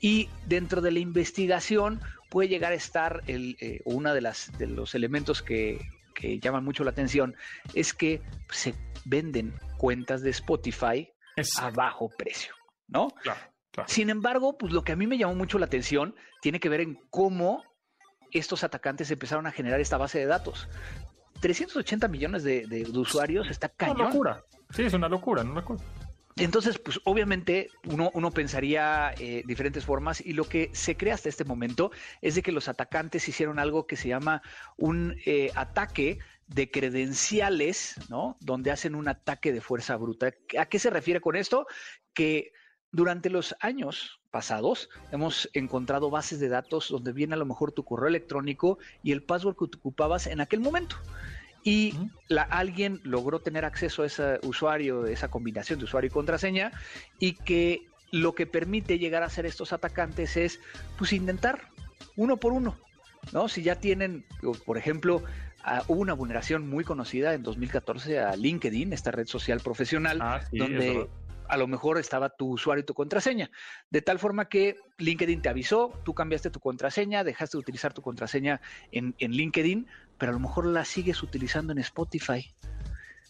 [0.00, 4.66] y dentro de la investigación puede llegar a estar el, eh, una de las de
[4.66, 5.80] los elementos que,
[6.14, 7.34] que llaman mucho la atención
[7.74, 11.08] es que se venden cuentas de Spotify
[11.60, 12.54] a bajo precio,
[12.88, 13.08] ¿no?
[13.22, 13.40] claro,
[13.70, 13.88] claro.
[13.88, 16.80] Sin embargo, pues lo que a mí me llamó mucho la atención tiene que ver
[16.80, 17.62] en cómo
[18.32, 20.68] estos atacantes empezaron a generar esta base de datos.
[21.40, 23.98] 380 millones de, de- de usuarios está Una cañón.
[24.08, 24.44] locura.
[24.70, 25.80] Sí, es una locura, una locura.
[26.36, 31.28] Entonces, pues obviamente uno, uno pensaría eh, diferentes formas y lo que se cree hasta
[31.28, 31.92] este momento
[32.22, 34.42] es de que los atacantes hicieron algo que se llama
[34.76, 36.18] un eh, ataque
[36.48, 38.36] de credenciales, ¿no?
[38.40, 40.32] Donde hacen un ataque de fuerza bruta.
[40.58, 41.66] ¿A qué se refiere con esto?
[42.12, 42.52] Que
[42.90, 47.84] durante los años pasados hemos encontrado bases de datos donde viene a lo mejor tu
[47.84, 50.96] correo electrónico y el password que ocupabas en aquel momento
[51.64, 51.94] y
[52.28, 56.70] la, alguien logró tener acceso a ese usuario, esa combinación de usuario y contraseña,
[57.18, 60.60] y que lo que permite llegar a ser estos atacantes es,
[60.98, 61.70] pues, intentar
[62.16, 62.76] uno por uno,
[63.32, 63.48] ¿no?
[63.48, 64.24] Si ya tienen,
[64.66, 69.60] por ejemplo, uh, hubo una vulneración muy conocida en 2014 a LinkedIn, esta red social
[69.60, 71.10] profesional, Ah, sí, donde eso.
[71.48, 73.50] a lo mejor estaba tu usuario y tu contraseña.
[73.90, 78.02] De tal forma que LinkedIn te avisó, tú cambiaste tu contraseña, dejaste de utilizar tu
[78.02, 78.60] contraseña
[78.92, 82.54] en, en LinkedIn, pero a lo mejor la sigues utilizando en Spotify.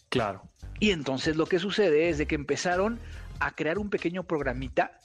[0.09, 0.43] Claro.
[0.79, 2.99] Y entonces lo que sucede es de que empezaron
[3.39, 4.99] a crear un pequeño programita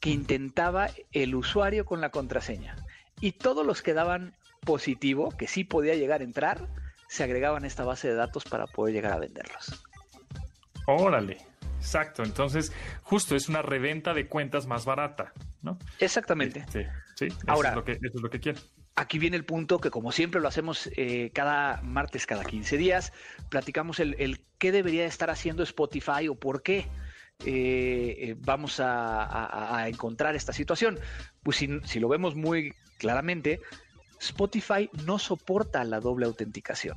[0.00, 2.76] que intentaba el usuario con la contraseña.
[3.20, 6.68] Y todos los que daban positivo, que sí podía llegar a entrar,
[7.08, 9.84] se agregaban a esta base de datos para poder llegar a venderlos.
[10.86, 11.38] Órale.
[11.78, 12.22] Exacto.
[12.22, 15.32] Entonces, justo es una reventa de cuentas más barata,
[15.62, 15.78] ¿no?
[15.98, 16.64] Exactamente.
[16.72, 16.80] Sí,
[17.16, 17.26] sí.
[17.26, 18.62] Eso Ahora- es lo que, eso es lo que quieren.
[18.94, 23.12] Aquí viene el punto que como siempre lo hacemos eh, cada martes, cada 15 días,
[23.48, 26.88] platicamos el, qué debería estar haciendo Spotify o por qué
[27.44, 30.98] eh, eh, vamos a, encontrar esta situación.
[31.42, 33.60] Pues si lo vemos muy claramente,
[34.20, 36.96] Spotify no soporta la doble autenticación.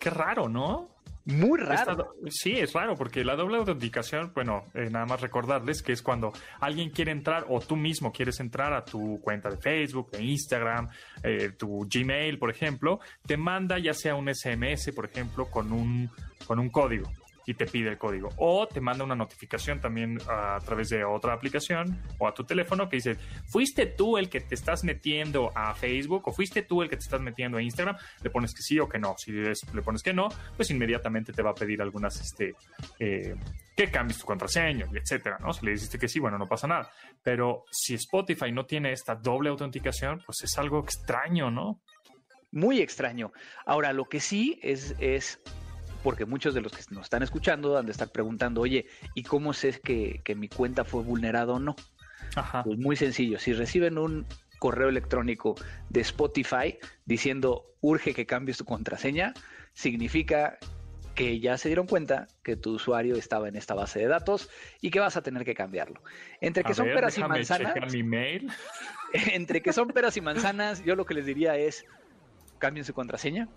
[0.00, 0.88] Qué raro, ¿no?
[1.26, 2.14] Muy raro.
[2.28, 6.32] sí, es raro porque la doble autenticación, bueno, eh, nada más recordarles que es cuando
[6.60, 10.88] alguien quiere entrar o tú mismo quieres entrar a tu cuenta de Facebook, de Instagram,
[11.22, 16.10] eh, tu Gmail, por ejemplo, te manda ya sea un SMS, por ejemplo, con un,
[16.46, 17.10] con un código
[17.46, 18.30] y te pide el código.
[18.36, 22.88] O te manda una notificación también a través de otra aplicación o a tu teléfono
[22.88, 26.88] que dice, ¿fuiste tú el que te estás metiendo a Facebook o fuiste tú el
[26.88, 27.96] que te estás metiendo a Instagram?
[28.22, 29.14] Le pones que sí o que no.
[29.18, 32.54] Si le pones que no, pues inmediatamente te va a pedir algunas, este,
[32.98, 33.34] eh,
[33.76, 35.52] que cambies tu contraseña, etcétera, ¿no?
[35.52, 36.90] Si le dijiste que sí, bueno, no pasa nada.
[37.22, 41.80] Pero si Spotify no tiene esta doble autenticación, pues es algo extraño, ¿no?
[42.52, 43.32] Muy extraño.
[43.66, 45.40] Ahora, lo que sí es, es
[46.04, 49.54] porque muchos de los que nos están escuchando han de estar preguntando, oye, ¿y cómo
[49.54, 51.74] sé que, que mi cuenta fue vulnerada o no?
[52.36, 52.62] Ajá.
[52.62, 54.26] Pues muy sencillo, si reciben un
[54.58, 55.54] correo electrónico
[55.88, 59.32] de Spotify diciendo urge que cambies tu contraseña,
[59.72, 60.58] significa
[61.14, 64.50] que ya se dieron cuenta que tu usuario estaba en esta base de datos
[64.82, 66.02] y que vas a tener que cambiarlo.
[66.40, 68.50] Entre que A son ver, peras y manzanas, mi mail.
[69.32, 71.86] entre que son peras y manzanas, yo lo que les diría es
[72.58, 73.48] cambien su contraseña.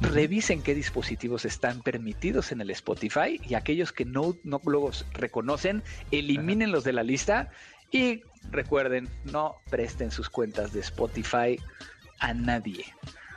[0.00, 5.82] Revisen qué dispositivos están permitidos en el Spotify y aquellos que no, no los reconocen,
[6.10, 7.50] elimínenlos de la lista
[7.90, 11.58] y recuerden, no presten sus cuentas de Spotify
[12.18, 12.84] a nadie.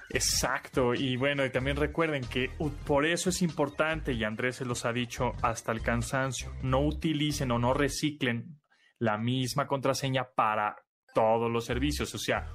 [0.09, 2.51] Exacto, y bueno, y también recuerden que
[2.85, 7.51] por eso es importante, y Andrés se los ha dicho hasta el cansancio, no utilicen
[7.51, 8.59] o no reciclen
[8.99, 10.75] la misma contraseña para
[11.15, 12.47] todos los servicios, o sea,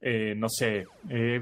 [0.00, 1.40] eh, no sé, eh,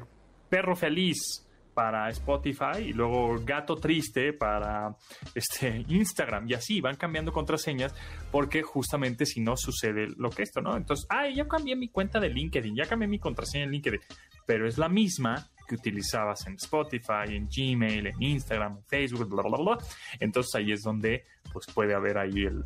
[0.50, 1.47] perro feliz
[1.78, 4.96] para Spotify y luego gato triste para
[5.32, 7.94] este Instagram y así van cambiando contraseñas
[8.32, 10.76] porque justamente si no sucede lo que esto, ¿no?
[10.76, 14.00] Entonces, ay, ya cambié mi cuenta de LinkedIn, ya cambié mi contraseña en LinkedIn,
[14.44, 19.44] pero es la misma que utilizabas en Spotify, en Gmail, en Instagram, en Facebook, bla,
[19.44, 19.78] bla, bla.
[20.18, 22.64] Entonces ahí es donde pues puede haber ahí el,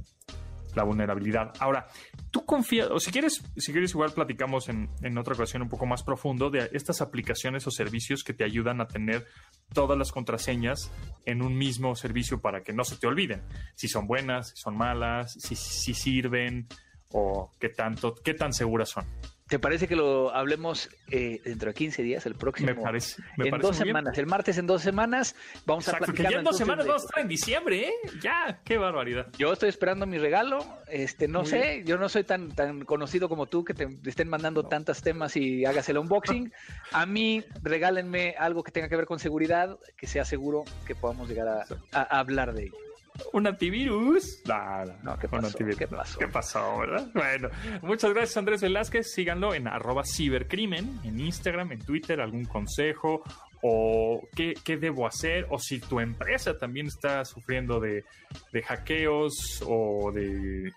[0.75, 1.53] la vulnerabilidad.
[1.59, 1.87] Ahora,
[2.31, 5.87] tú confías, o si quieres, si quieres igual platicamos en, en otra ocasión un poco
[5.87, 9.27] más profundo de estas aplicaciones o servicios que te ayudan a tener
[9.73, 10.91] todas las contraseñas
[11.27, 13.43] en un mismo servicio para que no se te olviden.
[13.75, 16.67] Si son buenas, si son malas, si, si sirven
[17.13, 19.05] o qué tanto, qué tan seguras son.
[19.53, 22.69] ¿Te parece que lo hablemos eh, dentro de 15 días, el próximo?
[22.69, 23.89] Me parece, me en parece dos bien.
[23.89, 25.37] semanas, el martes en dos semanas,
[25.67, 26.33] vamos a que platicar.
[26.33, 27.93] ya en dos semanas vamos a estar en diciembre, ¿eh?
[28.23, 29.27] Ya, qué barbaridad.
[29.37, 30.65] Yo estoy esperando mi regalo.
[30.89, 34.31] Este, no Muy sé, yo no soy tan, tan conocido como tú que te estén
[34.31, 36.51] mandando tantos temas y hagas el unboxing.
[36.93, 41.29] A mí, regálenme algo que tenga que ver con seguridad, que sea seguro que podamos
[41.29, 42.92] llegar a hablar de ello.
[43.33, 44.43] ¿Un antivirus?
[44.47, 44.99] Nada.
[45.03, 45.47] No, ¿qué un pasó?
[45.47, 45.79] antivirus.
[45.79, 46.19] ¿Qué pasó?
[46.19, 47.11] ¿Qué pasó, verdad?
[47.15, 47.49] Bueno,
[47.83, 49.13] muchas gracias Andrés Velázquez.
[49.13, 53.23] Síganlo en arroba cibercrimen, en Instagram, en Twitter, algún consejo
[53.63, 58.05] o qué, qué debo hacer o si tu empresa también está sufriendo de,
[58.53, 60.73] de hackeos o de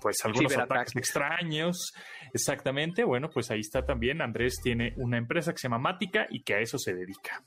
[0.00, 1.92] pues algunos ataques extraños.
[2.32, 3.02] Exactamente.
[3.02, 4.22] Bueno, pues ahí está también.
[4.22, 7.42] Andrés tiene una empresa que se llama Mática y que a eso se dedica.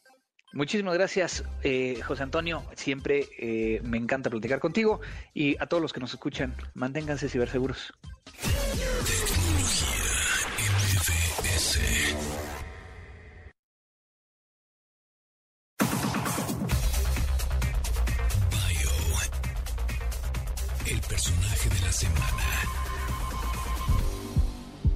[0.52, 2.64] Muchísimas gracias, eh, José Antonio.
[2.76, 5.00] Siempre eh, me encanta platicar contigo
[5.34, 7.94] y a todos los que nos escuchan, manténganse ciberseguros.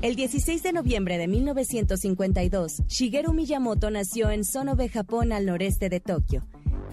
[0.04, 6.02] El 16 de noviembre de 1952, Shigeru Miyamoto nació en Sonobe, Japón, al noreste de
[6.02, 6.46] Tokio.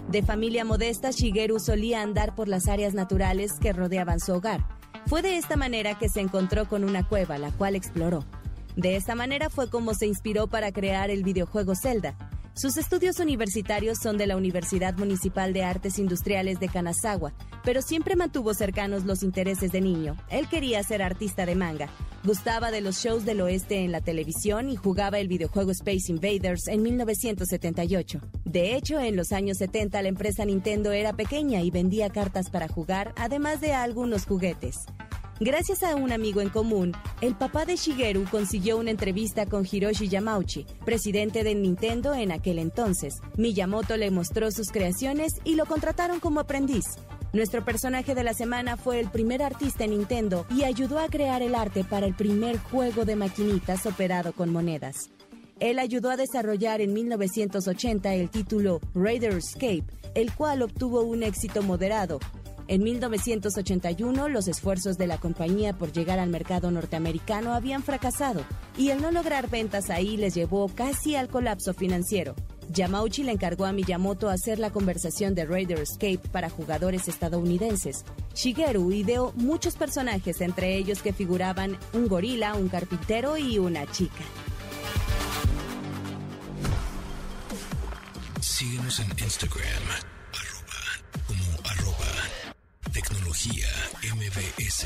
[0.09, 4.65] De familia modesta, Shigeru solía andar por las áreas naturales que rodeaban su hogar.
[5.07, 8.23] Fue de esta manera que se encontró con una cueva, la cual exploró.
[8.77, 12.15] De esta manera fue como se inspiró para crear el videojuego Zelda.
[12.53, 17.33] Sus estudios universitarios son de la Universidad Municipal de Artes Industriales de Kanazawa,
[17.63, 20.17] pero siempre mantuvo cercanos los intereses de niño.
[20.29, 21.87] Él quería ser artista de manga,
[22.25, 26.67] gustaba de los shows del oeste en la televisión y jugaba el videojuego Space Invaders
[26.67, 28.19] en 1978.
[28.43, 32.67] De hecho, en los años 70 la empresa Nintendo era pequeña y vendía cartas para
[32.67, 34.75] jugar, además de algunos juguetes.
[35.43, 40.07] Gracias a un amigo en común, el papá de Shigeru consiguió una entrevista con Hiroshi
[40.07, 43.15] Yamauchi, presidente de Nintendo en aquel entonces.
[43.37, 46.85] Miyamoto le mostró sus creaciones y lo contrataron como aprendiz.
[47.33, 51.41] Nuestro personaje de la semana fue el primer artista en Nintendo y ayudó a crear
[51.41, 55.09] el arte para el primer juego de maquinitas operado con monedas.
[55.59, 61.63] Él ayudó a desarrollar en 1980 el título Raider Escape, el cual obtuvo un éxito
[61.63, 62.19] moderado,
[62.71, 68.45] en 1981, los esfuerzos de la compañía por llegar al mercado norteamericano habían fracasado
[68.77, 72.33] y el no lograr ventas ahí les llevó casi al colapso financiero.
[72.69, 78.05] Yamauchi le encargó a Miyamoto hacer la conversación de Raider Escape para jugadores estadounidenses.
[78.35, 84.23] Shigeru ideó muchos personajes, entre ellos que figuraban un gorila, un carpintero y una chica.
[88.39, 90.10] Síguenos en Instagram,
[93.31, 93.67] tecnología
[94.13, 94.85] MBS.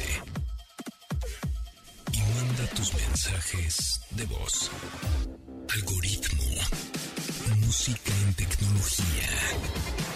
[2.11, 4.69] Y manda tus mensajes de voz.
[5.73, 6.43] Algoritmo.
[7.57, 10.14] Música en tecnología.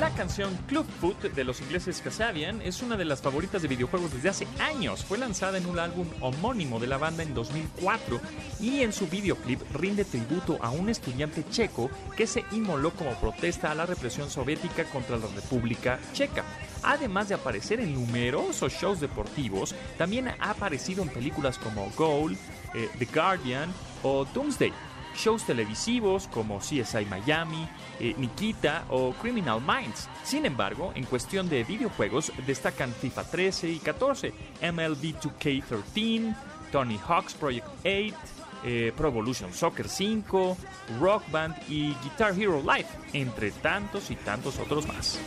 [0.00, 4.30] La canción Clubfoot de los ingleses Kasabian es una de las favoritas de videojuegos desde
[4.30, 5.04] hace años.
[5.04, 8.18] Fue lanzada en un álbum homónimo de la banda en 2004
[8.60, 13.70] y en su videoclip rinde tributo a un estudiante checo que se inmoló como protesta
[13.70, 16.44] a la represión soviética contra la República Checa.
[16.82, 22.38] Además de aparecer en numerosos shows deportivos, también ha aparecido en películas como Goal,
[22.72, 23.70] eh, The Guardian
[24.02, 24.72] o Doomsday
[25.14, 30.08] shows televisivos como CSI Miami, eh, Nikita o Criminal Minds.
[30.24, 34.32] Sin embargo, en cuestión de videojuegos destacan FIFA 13 y 14,
[34.62, 36.34] MLB 2K13,
[36.72, 38.14] Tony Hawk's Project 8,
[38.62, 40.56] eh, Pro Evolution Soccer 5,
[41.00, 45.18] Rock Band y Guitar Hero Live, entre tantos y tantos otros más.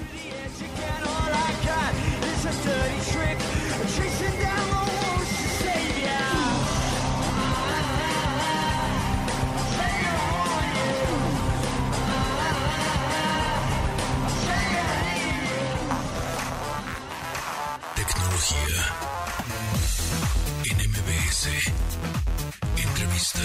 [21.34, 21.74] MBS.
[22.78, 23.40] Entrevista.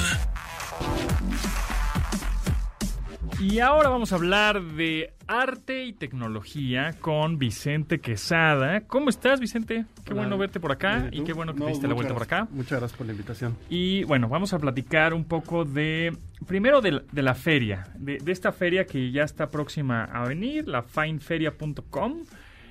[3.40, 8.82] Y ahora vamos a hablar de arte y tecnología con Vicente Quesada.
[8.82, 9.86] ¿Cómo estás, Vicente?
[10.04, 10.20] Qué Hola.
[10.22, 12.46] bueno verte por acá y qué bueno que No, te diste la vuelta por acá.
[12.50, 13.56] Muchas gracias por la invitación.
[13.70, 16.14] Y bueno, vamos a platicar un poco de,
[16.46, 20.28] primero de, la- de la feria, de, de esta feria que ya está próxima a
[20.28, 22.18] venir, la fineferia.com.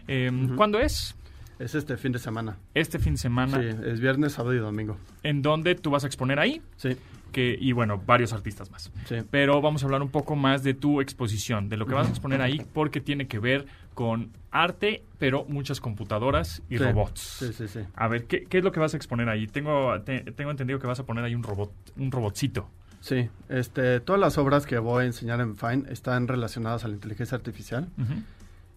[0.10, 1.17] Eh, ¿Cuándo es?
[1.60, 2.58] Es este fin de semana.
[2.74, 4.98] Este fin de semana, Sí, es viernes, sábado y domingo.
[5.24, 6.96] en donde tú vas a exponer ahí, Sí,
[7.32, 8.92] que, y bueno, varios artistas más.
[9.06, 9.16] sí.
[9.32, 12.10] Pero vamos a hablar un poco más de tu exposición, de lo que vas a
[12.12, 17.20] exponer ahí, porque tiene que ver con arte, pero muchas computadoras y Sí, robots.
[17.20, 17.80] Sí, sí, sí.
[17.96, 19.48] A ver, ¿qué, qué es lo que vas a exponer ahí?
[19.48, 22.70] Tengo, te- tengo entendido que vas a poner ahí un robot, un robotcito.
[23.00, 26.96] Sí, este, todas las obras que voy a enseñar en Fine están relacionadas a la
[26.96, 27.88] inteligencia artificial.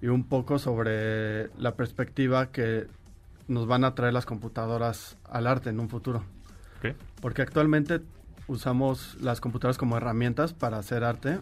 [0.02, 2.86] Y un poco sobre la perspectiva que
[3.48, 6.22] nos van a traer las computadoras al arte en un futuro.
[6.78, 6.94] Ok.
[7.20, 8.00] Porque actualmente
[8.46, 11.38] usamos las computadoras como herramientas para hacer arte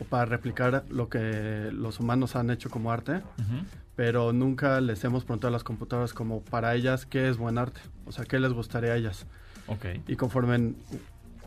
[0.00, 3.64] o para replicar lo que los humanos han hecho como arte, Ujú.
[3.96, 7.80] pero nunca les hemos preguntado a las computadoras como para ellas qué es buen arte,
[8.06, 9.26] o sea, qué les gustaría a ellas.
[9.66, 9.86] Ok.
[10.06, 10.76] Y conforme en-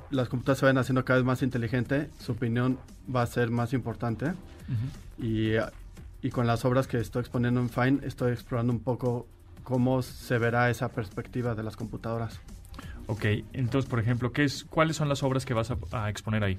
[0.09, 2.77] las computadoras se vayan haciendo cada vez más inteligentes, su opinión
[3.13, 4.25] va a ser más importante.
[4.25, 5.25] Ujú.
[5.25, 5.53] Y,
[6.21, 9.27] y con las obras que estoy exponiendo en Fine, estoy explorando un poco
[9.63, 12.39] cómo se verá esa perspectiva de las computadoras.
[13.07, 16.43] Ok, entonces, por ejemplo, ¿qué es, ¿cuáles son las obras que vas a, a exponer
[16.43, 16.57] ahí?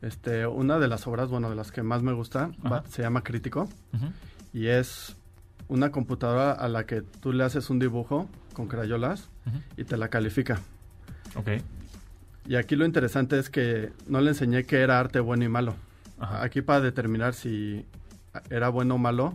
[0.00, 3.22] Este, una de las obras, bueno, de las que más me gusta, va- se llama
[3.22, 4.06] Crítico Ujú.
[4.52, 5.16] y es
[5.68, 9.58] una computadora a la que tú le haces un dibujo con crayolas Ujú.
[9.76, 10.60] y te la califica.
[11.36, 11.48] Ok.
[12.48, 15.76] Y aquí lo interesante es que no le enseñé qué era arte bueno y malo.
[16.18, 16.42] Ajá.
[16.42, 17.86] Aquí para determinar si
[18.50, 19.34] era bueno o malo,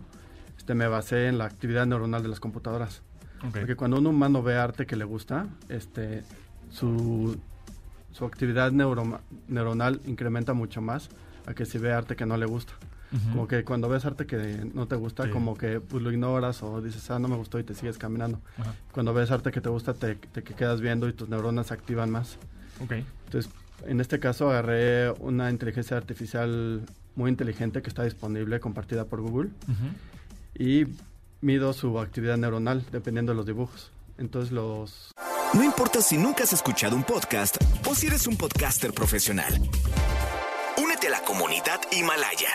[0.58, 3.02] este, me basé en la actividad neuronal de las computadoras.
[3.48, 3.58] ok.
[3.60, 6.24] Porque cuando un humano ve arte que le gusta, este,
[6.72, 7.38] su,
[8.12, 11.10] su actividad neuro- neuronal incrementa mucho más
[11.46, 12.74] a que si ve arte que no le gusta.
[13.14, 13.30] Ujú.
[13.30, 15.30] Como que cuando ves arte que no te gusta, Sí.
[15.30, 18.42] como que pues, lo ignoras o dices, ah, no me gustó y te sigues caminando.
[18.58, 18.74] Ajá.
[18.92, 22.10] Cuando ves arte que te gusta, te, te quedas viendo y tus neuronas se activan
[22.10, 22.38] más.
[22.84, 22.92] Ok.
[23.26, 23.50] Entonces,
[23.86, 26.82] en este caso agarré una inteligencia artificial
[27.18, 29.50] muy inteligente que está disponible, compartida por Google,
[30.58, 30.86] y
[31.42, 33.92] mido su actividad neuronal dependiendo de los dibujos.
[34.18, 35.12] Entonces los...
[35.54, 37.58] No importa si nunca has escuchado un podcast
[37.88, 39.54] o si eres un podcaster profesional.
[40.78, 42.50] Únete a la comunidad Himalaya.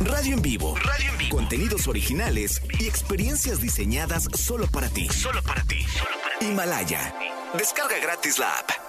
[0.00, 0.76] Radio en vivo.
[0.76, 1.36] Radio en vivo.
[1.36, 5.08] Contenidos originales y experiencias diseñadas solo para ti.
[5.08, 5.84] Solo para ti.
[6.40, 7.14] Himalaya.
[7.58, 8.85] Descarga gratis la app.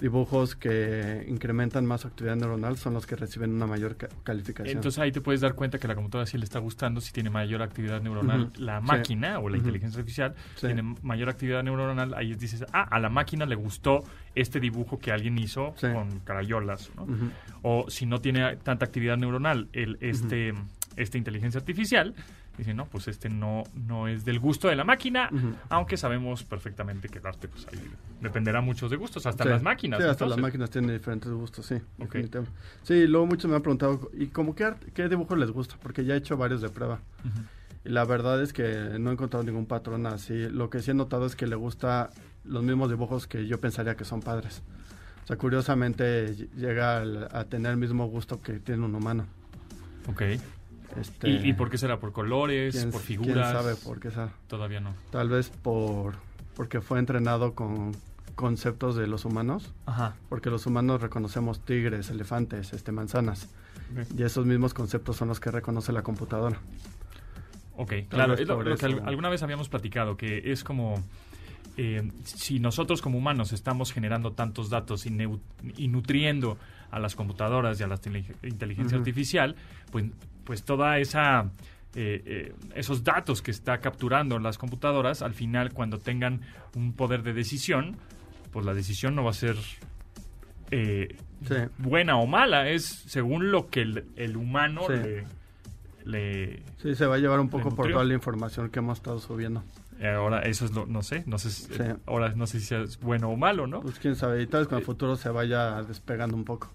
[0.00, 4.76] Dibujos que incrementan más actividad neuronal son los que reciben una mayor ca- calificación.
[4.76, 7.30] Entonces ahí te puedes dar cuenta que la computadora sí le está gustando, si tiene
[7.30, 8.52] mayor actividad neuronal.
[8.56, 8.86] La Sí.
[8.86, 10.66] máquina o la inteligencia artificial Sí.
[10.66, 12.14] tiene mayor actividad neuronal.
[12.14, 15.86] Ahí dices, ah, a la máquina le gustó este dibujo que alguien hizo Sí.
[15.92, 16.90] con crayolas.
[16.96, 17.06] ¿no?
[17.62, 20.52] O si no tiene tanta actividad neuronal el, este,
[20.96, 22.14] esta inteligencia artificial,
[22.58, 25.28] dice, no, pues este no, no es del gusto de la máquina,
[25.68, 27.80] aunque sabemos perfectamente que el arte pues ahí
[28.20, 29.50] dependerá muchos de gustos, hasta Sí.
[29.50, 30.00] las máquinas.
[30.02, 31.76] Sí, hasta las máquinas tienen diferentes gustos, sí.
[32.82, 35.76] Sí, luego muchos me han preguntado, ¿y cómo qué, qué dibujo les gusta?
[35.82, 37.00] Porque ya he hecho varios de prueba.
[37.84, 40.48] Y la verdad es que no he encontrado ningún patrón así.
[40.48, 42.10] Lo que sí he notado es que le gusta
[42.44, 44.62] los mismos dibujos que yo pensaría que son padres.
[45.24, 47.02] O sea, curiosamente ll- llega
[47.38, 49.26] a tener el mismo gusto que tiene un humano.
[50.08, 50.22] Ok.
[51.00, 51.98] Este, ¿Y, ¿Y por qué será?
[51.98, 52.74] ¿Por colores?
[52.74, 53.52] quién- ¿Por quién figuras?
[53.52, 54.10] sabe por qué.
[54.46, 54.94] Todavía no.
[55.10, 56.14] Tal vez por
[56.56, 57.92] porque fue entrenado con
[58.36, 59.72] conceptos de los humanos.
[59.86, 60.14] Ajá.
[60.28, 63.48] Porque los humanos reconocemos tigres, elefantes, este, manzanas.
[64.16, 66.58] Y esos mismos conceptos son los que reconoce la computadora.
[67.76, 71.02] Ok, claro, es lo, lo que alguna vez habíamos platicado, que es como
[71.76, 75.40] eh, si nosotros como humanos estamos generando tantos datos y, neu-
[75.76, 76.56] y nutriendo
[76.92, 77.98] a las computadoras y a la
[78.44, 79.56] inteligencia artificial,
[79.90, 80.04] pues,
[80.44, 81.50] pues toda esa...
[81.96, 86.40] eh, eh, esos datos que está capturando las computadoras, al final cuando tengan
[86.74, 87.96] un poder de decisión,
[88.52, 89.56] pues la decisión no va a ser
[90.70, 91.16] eh,
[91.46, 91.54] Sí.
[91.78, 94.94] buena o mala, es según lo que el, el humano Sí.
[94.94, 95.24] le,
[96.04, 99.18] le- Sí, se va a llevar un poco por toda la información que hemos estado
[99.18, 99.62] subiendo.
[100.00, 101.68] Eh, Ahora, eso es lo, no sé, no sé, Sí.
[102.06, 103.80] ahora no sé si es bueno o malo, ¿no?
[103.80, 106.72] Pues quién sabe, y tal vez con el futuro se vaya despegando un poco.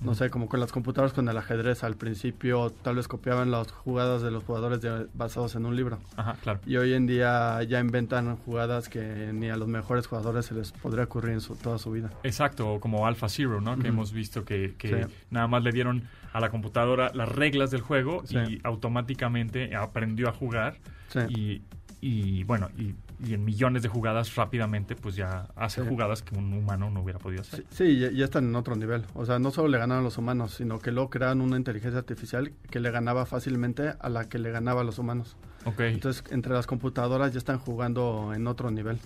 [0.00, 3.72] No sé, como con las computadoras con el ajedrez, al principio tal vez copiaban las
[3.72, 5.98] jugadas de los jugadores de- basados en un libro.
[6.16, 6.60] Ajá, claro.
[6.66, 10.70] Y hoy en día ya inventan jugadas que ni a los mejores jugadores se les
[10.72, 12.10] podría ocurrir en su, toda su vida.
[12.22, 13.76] Exacto, como Alpha Zero, ¿no?
[13.78, 15.14] Que hemos visto que, que Sí.
[15.30, 18.36] nada más le dieron a la computadora las reglas del juego Sí.
[18.36, 20.76] y automáticamente aprendió a jugar
[21.08, 21.20] Sí.
[21.28, 21.62] y,
[22.00, 22.94] y, bueno, y,
[23.24, 25.88] y en millones de jugadas rápidamente pues ya hace Sí.
[25.88, 27.60] jugadas que un humano no hubiera podido hacer.
[27.70, 29.04] Sí, sí, ya, ya están en otro nivel.
[29.14, 31.98] O sea, no solo le ganaron a los humanos, sino que luego crearon una inteligencia
[31.98, 35.36] artificial que le ganaba fácilmente a la que le ganaba a los humanos.
[35.64, 38.98] Ok, Entonces, entre las computadoras ya están jugando en otro nivel.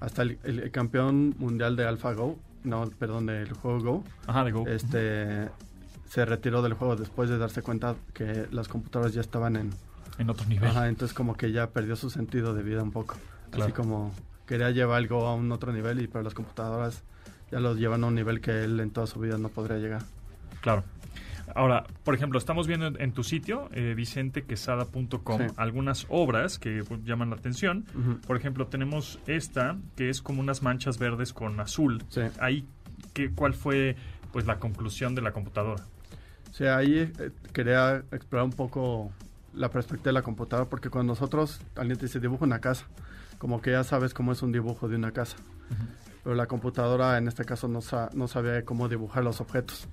[0.00, 4.52] Hasta el, el- el campeón mundial de AlphaGo, no, perdón, del juego Go, ajá, de
[4.52, 4.64] Go.
[4.68, 5.48] este,
[6.08, 9.70] se retiró del juego después de darse cuenta que las computadoras ya estaban en...
[10.18, 10.68] en otro nivel.
[10.70, 13.16] Ajá, entonces como que ya perdió su sentido de vida un poco.
[13.50, 13.64] Claro.
[13.64, 14.12] Así como
[14.46, 17.02] quería llevar el Go a un otro nivel y pero las computadoras
[17.50, 20.02] ya los llevan a un nivel que él en toda su vida no podría llegar.
[20.60, 20.84] Claro.
[21.54, 25.46] Ahora, por ejemplo, estamos viendo en, en tu sitio, eh, vicentequesada.com, Sí.
[25.56, 27.84] algunas obras que pues, llaman la atención.
[28.26, 32.02] Por ejemplo, tenemos esta, que es como unas manchas verdes con azul.
[32.10, 32.20] Sí.
[32.40, 32.66] Ahí,
[33.14, 33.96] ¿qué, ¿cuál fue
[34.32, 35.84] pues la conclusión de la computadora?
[36.52, 39.10] Sea, ahí eh, quería explorar un poco
[39.54, 42.86] la perspectiva de la computadora, porque cuando nosotros, alguien te dice dibujo una casa,
[43.38, 45.36] como que ya sabes cómo es un dibujo de una casa.
[46.24, 49.86] Pero la computadora en este caso no, sa- no sabía cómo dibujar los objetos.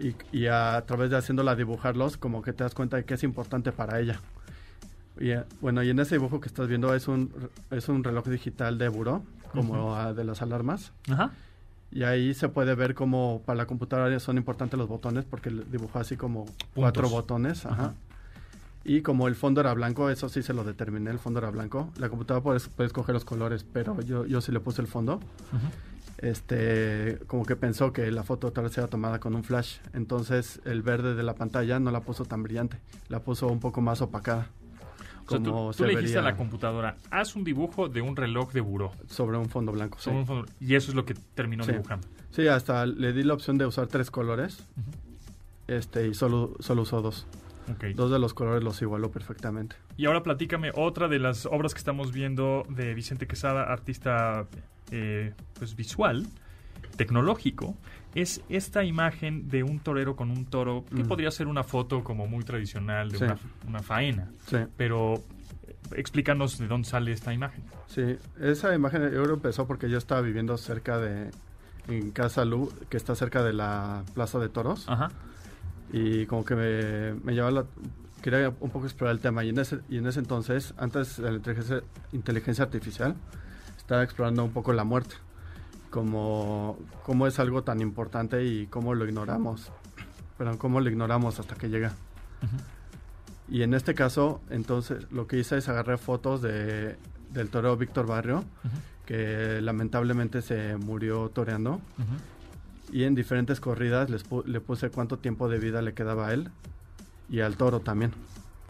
[0.00, 3.22] Y, y a, través de haciéndola dibujarlos, como que te das cuenta de que es
[3.22, 4.20] importante para ella.
[5.20, 7.32] Y, eh, bueno, y en ese dibujo que estás viendo es un,
[7.70, 9.94] es un reloj digital de buró, como Ujú.
[9.94, 10.92] ah, de las alarmas.
[11.08, 11.30] Ajá.
[11.92, 16.00] Y ahí se puede ver cómo para la computadora son importantes los botones porque dibujó
[16.00, 16.44] así como
[16.74, 17.64] cuatro botones.
[17.66, 17.94] Ajá.
[18.84, 21.90] Y como el fondo era blanco, eso sí se lo determiné, el fondo era blanco.
[21.98, 25.20] La computadora puede, puede escoger los colores, pero yo, yo sí le puse el fondo.
[26.18, 29.78] Este, como que pensó que la foto tal vez era tomada con un flash.
[29.92, 32.78] Entonces el verde de la pantalla no la puso tan brillante,
[33.08, 34.48] la puso un poco más opacada.
[35.26, 38.60] O sea, tú, le dijiste a la computadora, haz un dibujo de un reloj de
[38.60, 38.92] buró.
[39.08, 39.96] sobre un fondo blanco.
[39.98, 40.04] sí.
[40.04, 41.72] Sobre un fondo- y eso es lo que terminó Sí.
[41.72, 42.06] dibujando.
[42.30, 44.58] Sí, hasta le di la opción de usar tres colores.
[45.66, 47.26] Este, y solo, solo usó dos.
[47.94, 49.76] Dos de los colores los igualó perfectamente.
[49.96, 54.46] Y ahora platícame otra de las obras que estamos viendo de Vicente Quesada, artista
[54.90, 56.26] eh, pues visual,
[56.96, 57.76] tecnológico.
[58.14, 61.08] Es esta imagen de un torero con un toro, que Mm.
[61.08, 63.24] podría ser una foto como muy tradicional de Sí.
[63.24, 64.30] una, una faena.
[64.46, 65.14] Sí, Pero
[65.66, 67.64] eh, explícanos de dónde sale esta imagen.
[67.88, 68.16] sí.
[68.40, 71.30] Esa imagen yo creo que empezó porque yo estaba viviendo cerca de,
[71.88, 74.88] en Casa Lu, que está cerca de la Plaza de Toros.
[74.88, 75.10] Ajá.
[75.94, 77.64] Y como que me, me llevaba la...
[78.20, 81.30] Quería un poco explorar el tema y en ese, y en ese entonces, antes de
[81.30, 81.82] la inteligencia,
[82.12, 83.14] inteligencia artificial,
[83.76, 85.14] estaba explorando un poco la muerte,
[85.90, 89.70] como cómo es algo tan importante y cómo lo ignoramos,
[90.36, 91.92] pero cómo lo ignoramos hasta que llega.
[93.48, 96.96] Y en este caso, entonces, lo que hice es agarrar fotos de,
[97.30, 98.44] del torero Víctor Barrio,
[99.06, 101.74] que lamentablemente se murió toreando.
[101.74, 102.16] Ujú.
[102.94, 106.32] Y en diferentes corridas les pu- le puse cuánto tiempo de vida le quedaba a
[106.32, 106.50] él
[107.28, 108.12] y al toro también.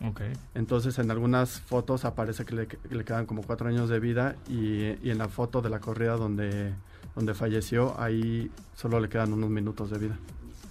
[0.03, 0.23] Ok.
[0.55, 4.35] Entonces en algunas fotos aparece que le, que le quedan como cuatro años de vida
[4.49, 6.73] y, y en la foto de la corrida donde,
[7.15, 10.17] donde falleció, ahí solo le quedan unos minutos de vida.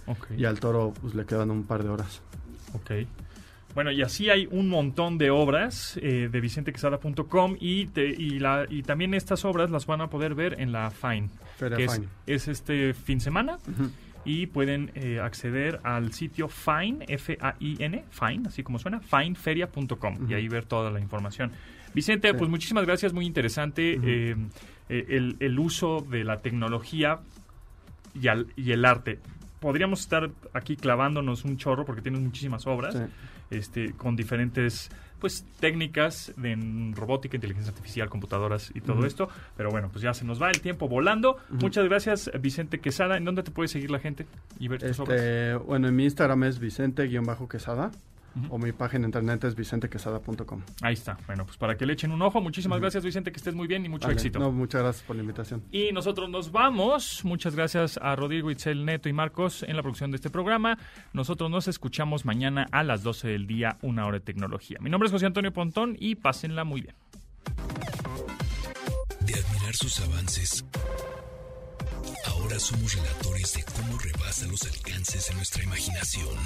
[0.06, 0.32] Ok.
[0.36, 2.22] Y al toro pues le quedan un par de horas.
[2.74, 3.06] Ok.
[3.74, 8.66] Bueno, y así hay un montón de obras eh, de vicentequesada.com y, te- y, la,
[8.68, 11.94] y también estas obras las van a poder ver en la FINE, Feria que es,
[11.94, 12.06] Fine.
[12.26, 13.58] es este fin de semana
[14.24, 20.48] y pueden eh, acceder al sitio Fine, F-A-I-N, Fine, así como suena, fineferia.com y ahí
[20.48, 21.50] ver toda la información.
[21.94, 22.34] Vicente, Sí.
[22.38, 24.36] pues muchísimas gracias, muy interesante eh,
[24.88, 27.18] eh, el, el uso de la tecnología
[28.20, 29.18] y, al- y el arte.
[29.60, 33.00] Podríamos estar aquí clavándonos un chorro porque tienes muchísimas obras Sí.
[33.54, 34.90] Este, con diferentes
[35.20, 39.28] pues técnicas de en robótica, inteligencia artificial, computadoras y todo esto.
[39.56, 41.38] Pero bueno, pues ya se nos va el tiempo volando.
[41.48, 43.16] Muchas gracias, Vicente Quesada.
[43.16, 44.26] ¿En dónde te puede seguir la gente
[44.58, 45.18] y ver tus obras?
[45.18, 47.90] Este, bueno, en mi Instagram es Vicente-Quesada
[48.50, 50.62] O mi página de internet es vicentequesada.com.
[50.82, 51.16] Ahí está.
[51.26, 52.40] Bueno, pues para que le echen un ojo.
[52.40, 54.38] Muchísimas gracias, Vicente, que estés muy bien y mucho Vale, éxito.
[54.38, 55.62] No, muchas gracias por la invitación.
[55.70, 57.24] Y nosotros nos vamos.
[57.24, 60.78] Muchas gracias a Rodrigo Itzel Neto y Marcos en la producción de este programa.
[61.12, 64.78] Nosotros nos escuchamos mañana a las 12 del día, una hora de tecnología.
[64.80, 66.94] Mi nombre es José Antonio Pontón y pásenla muy bien.
[69.20, 70.64] De admirar sus avances,
[72.26, 76.36] ahora somos relatores de cómo rebasa los alcances de nuestra imaginación.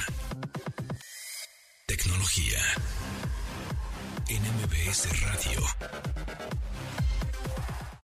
[1.88, 2.60] Tecnología.
[4.28, 4.44] En
[5.22, 5.64] Radio.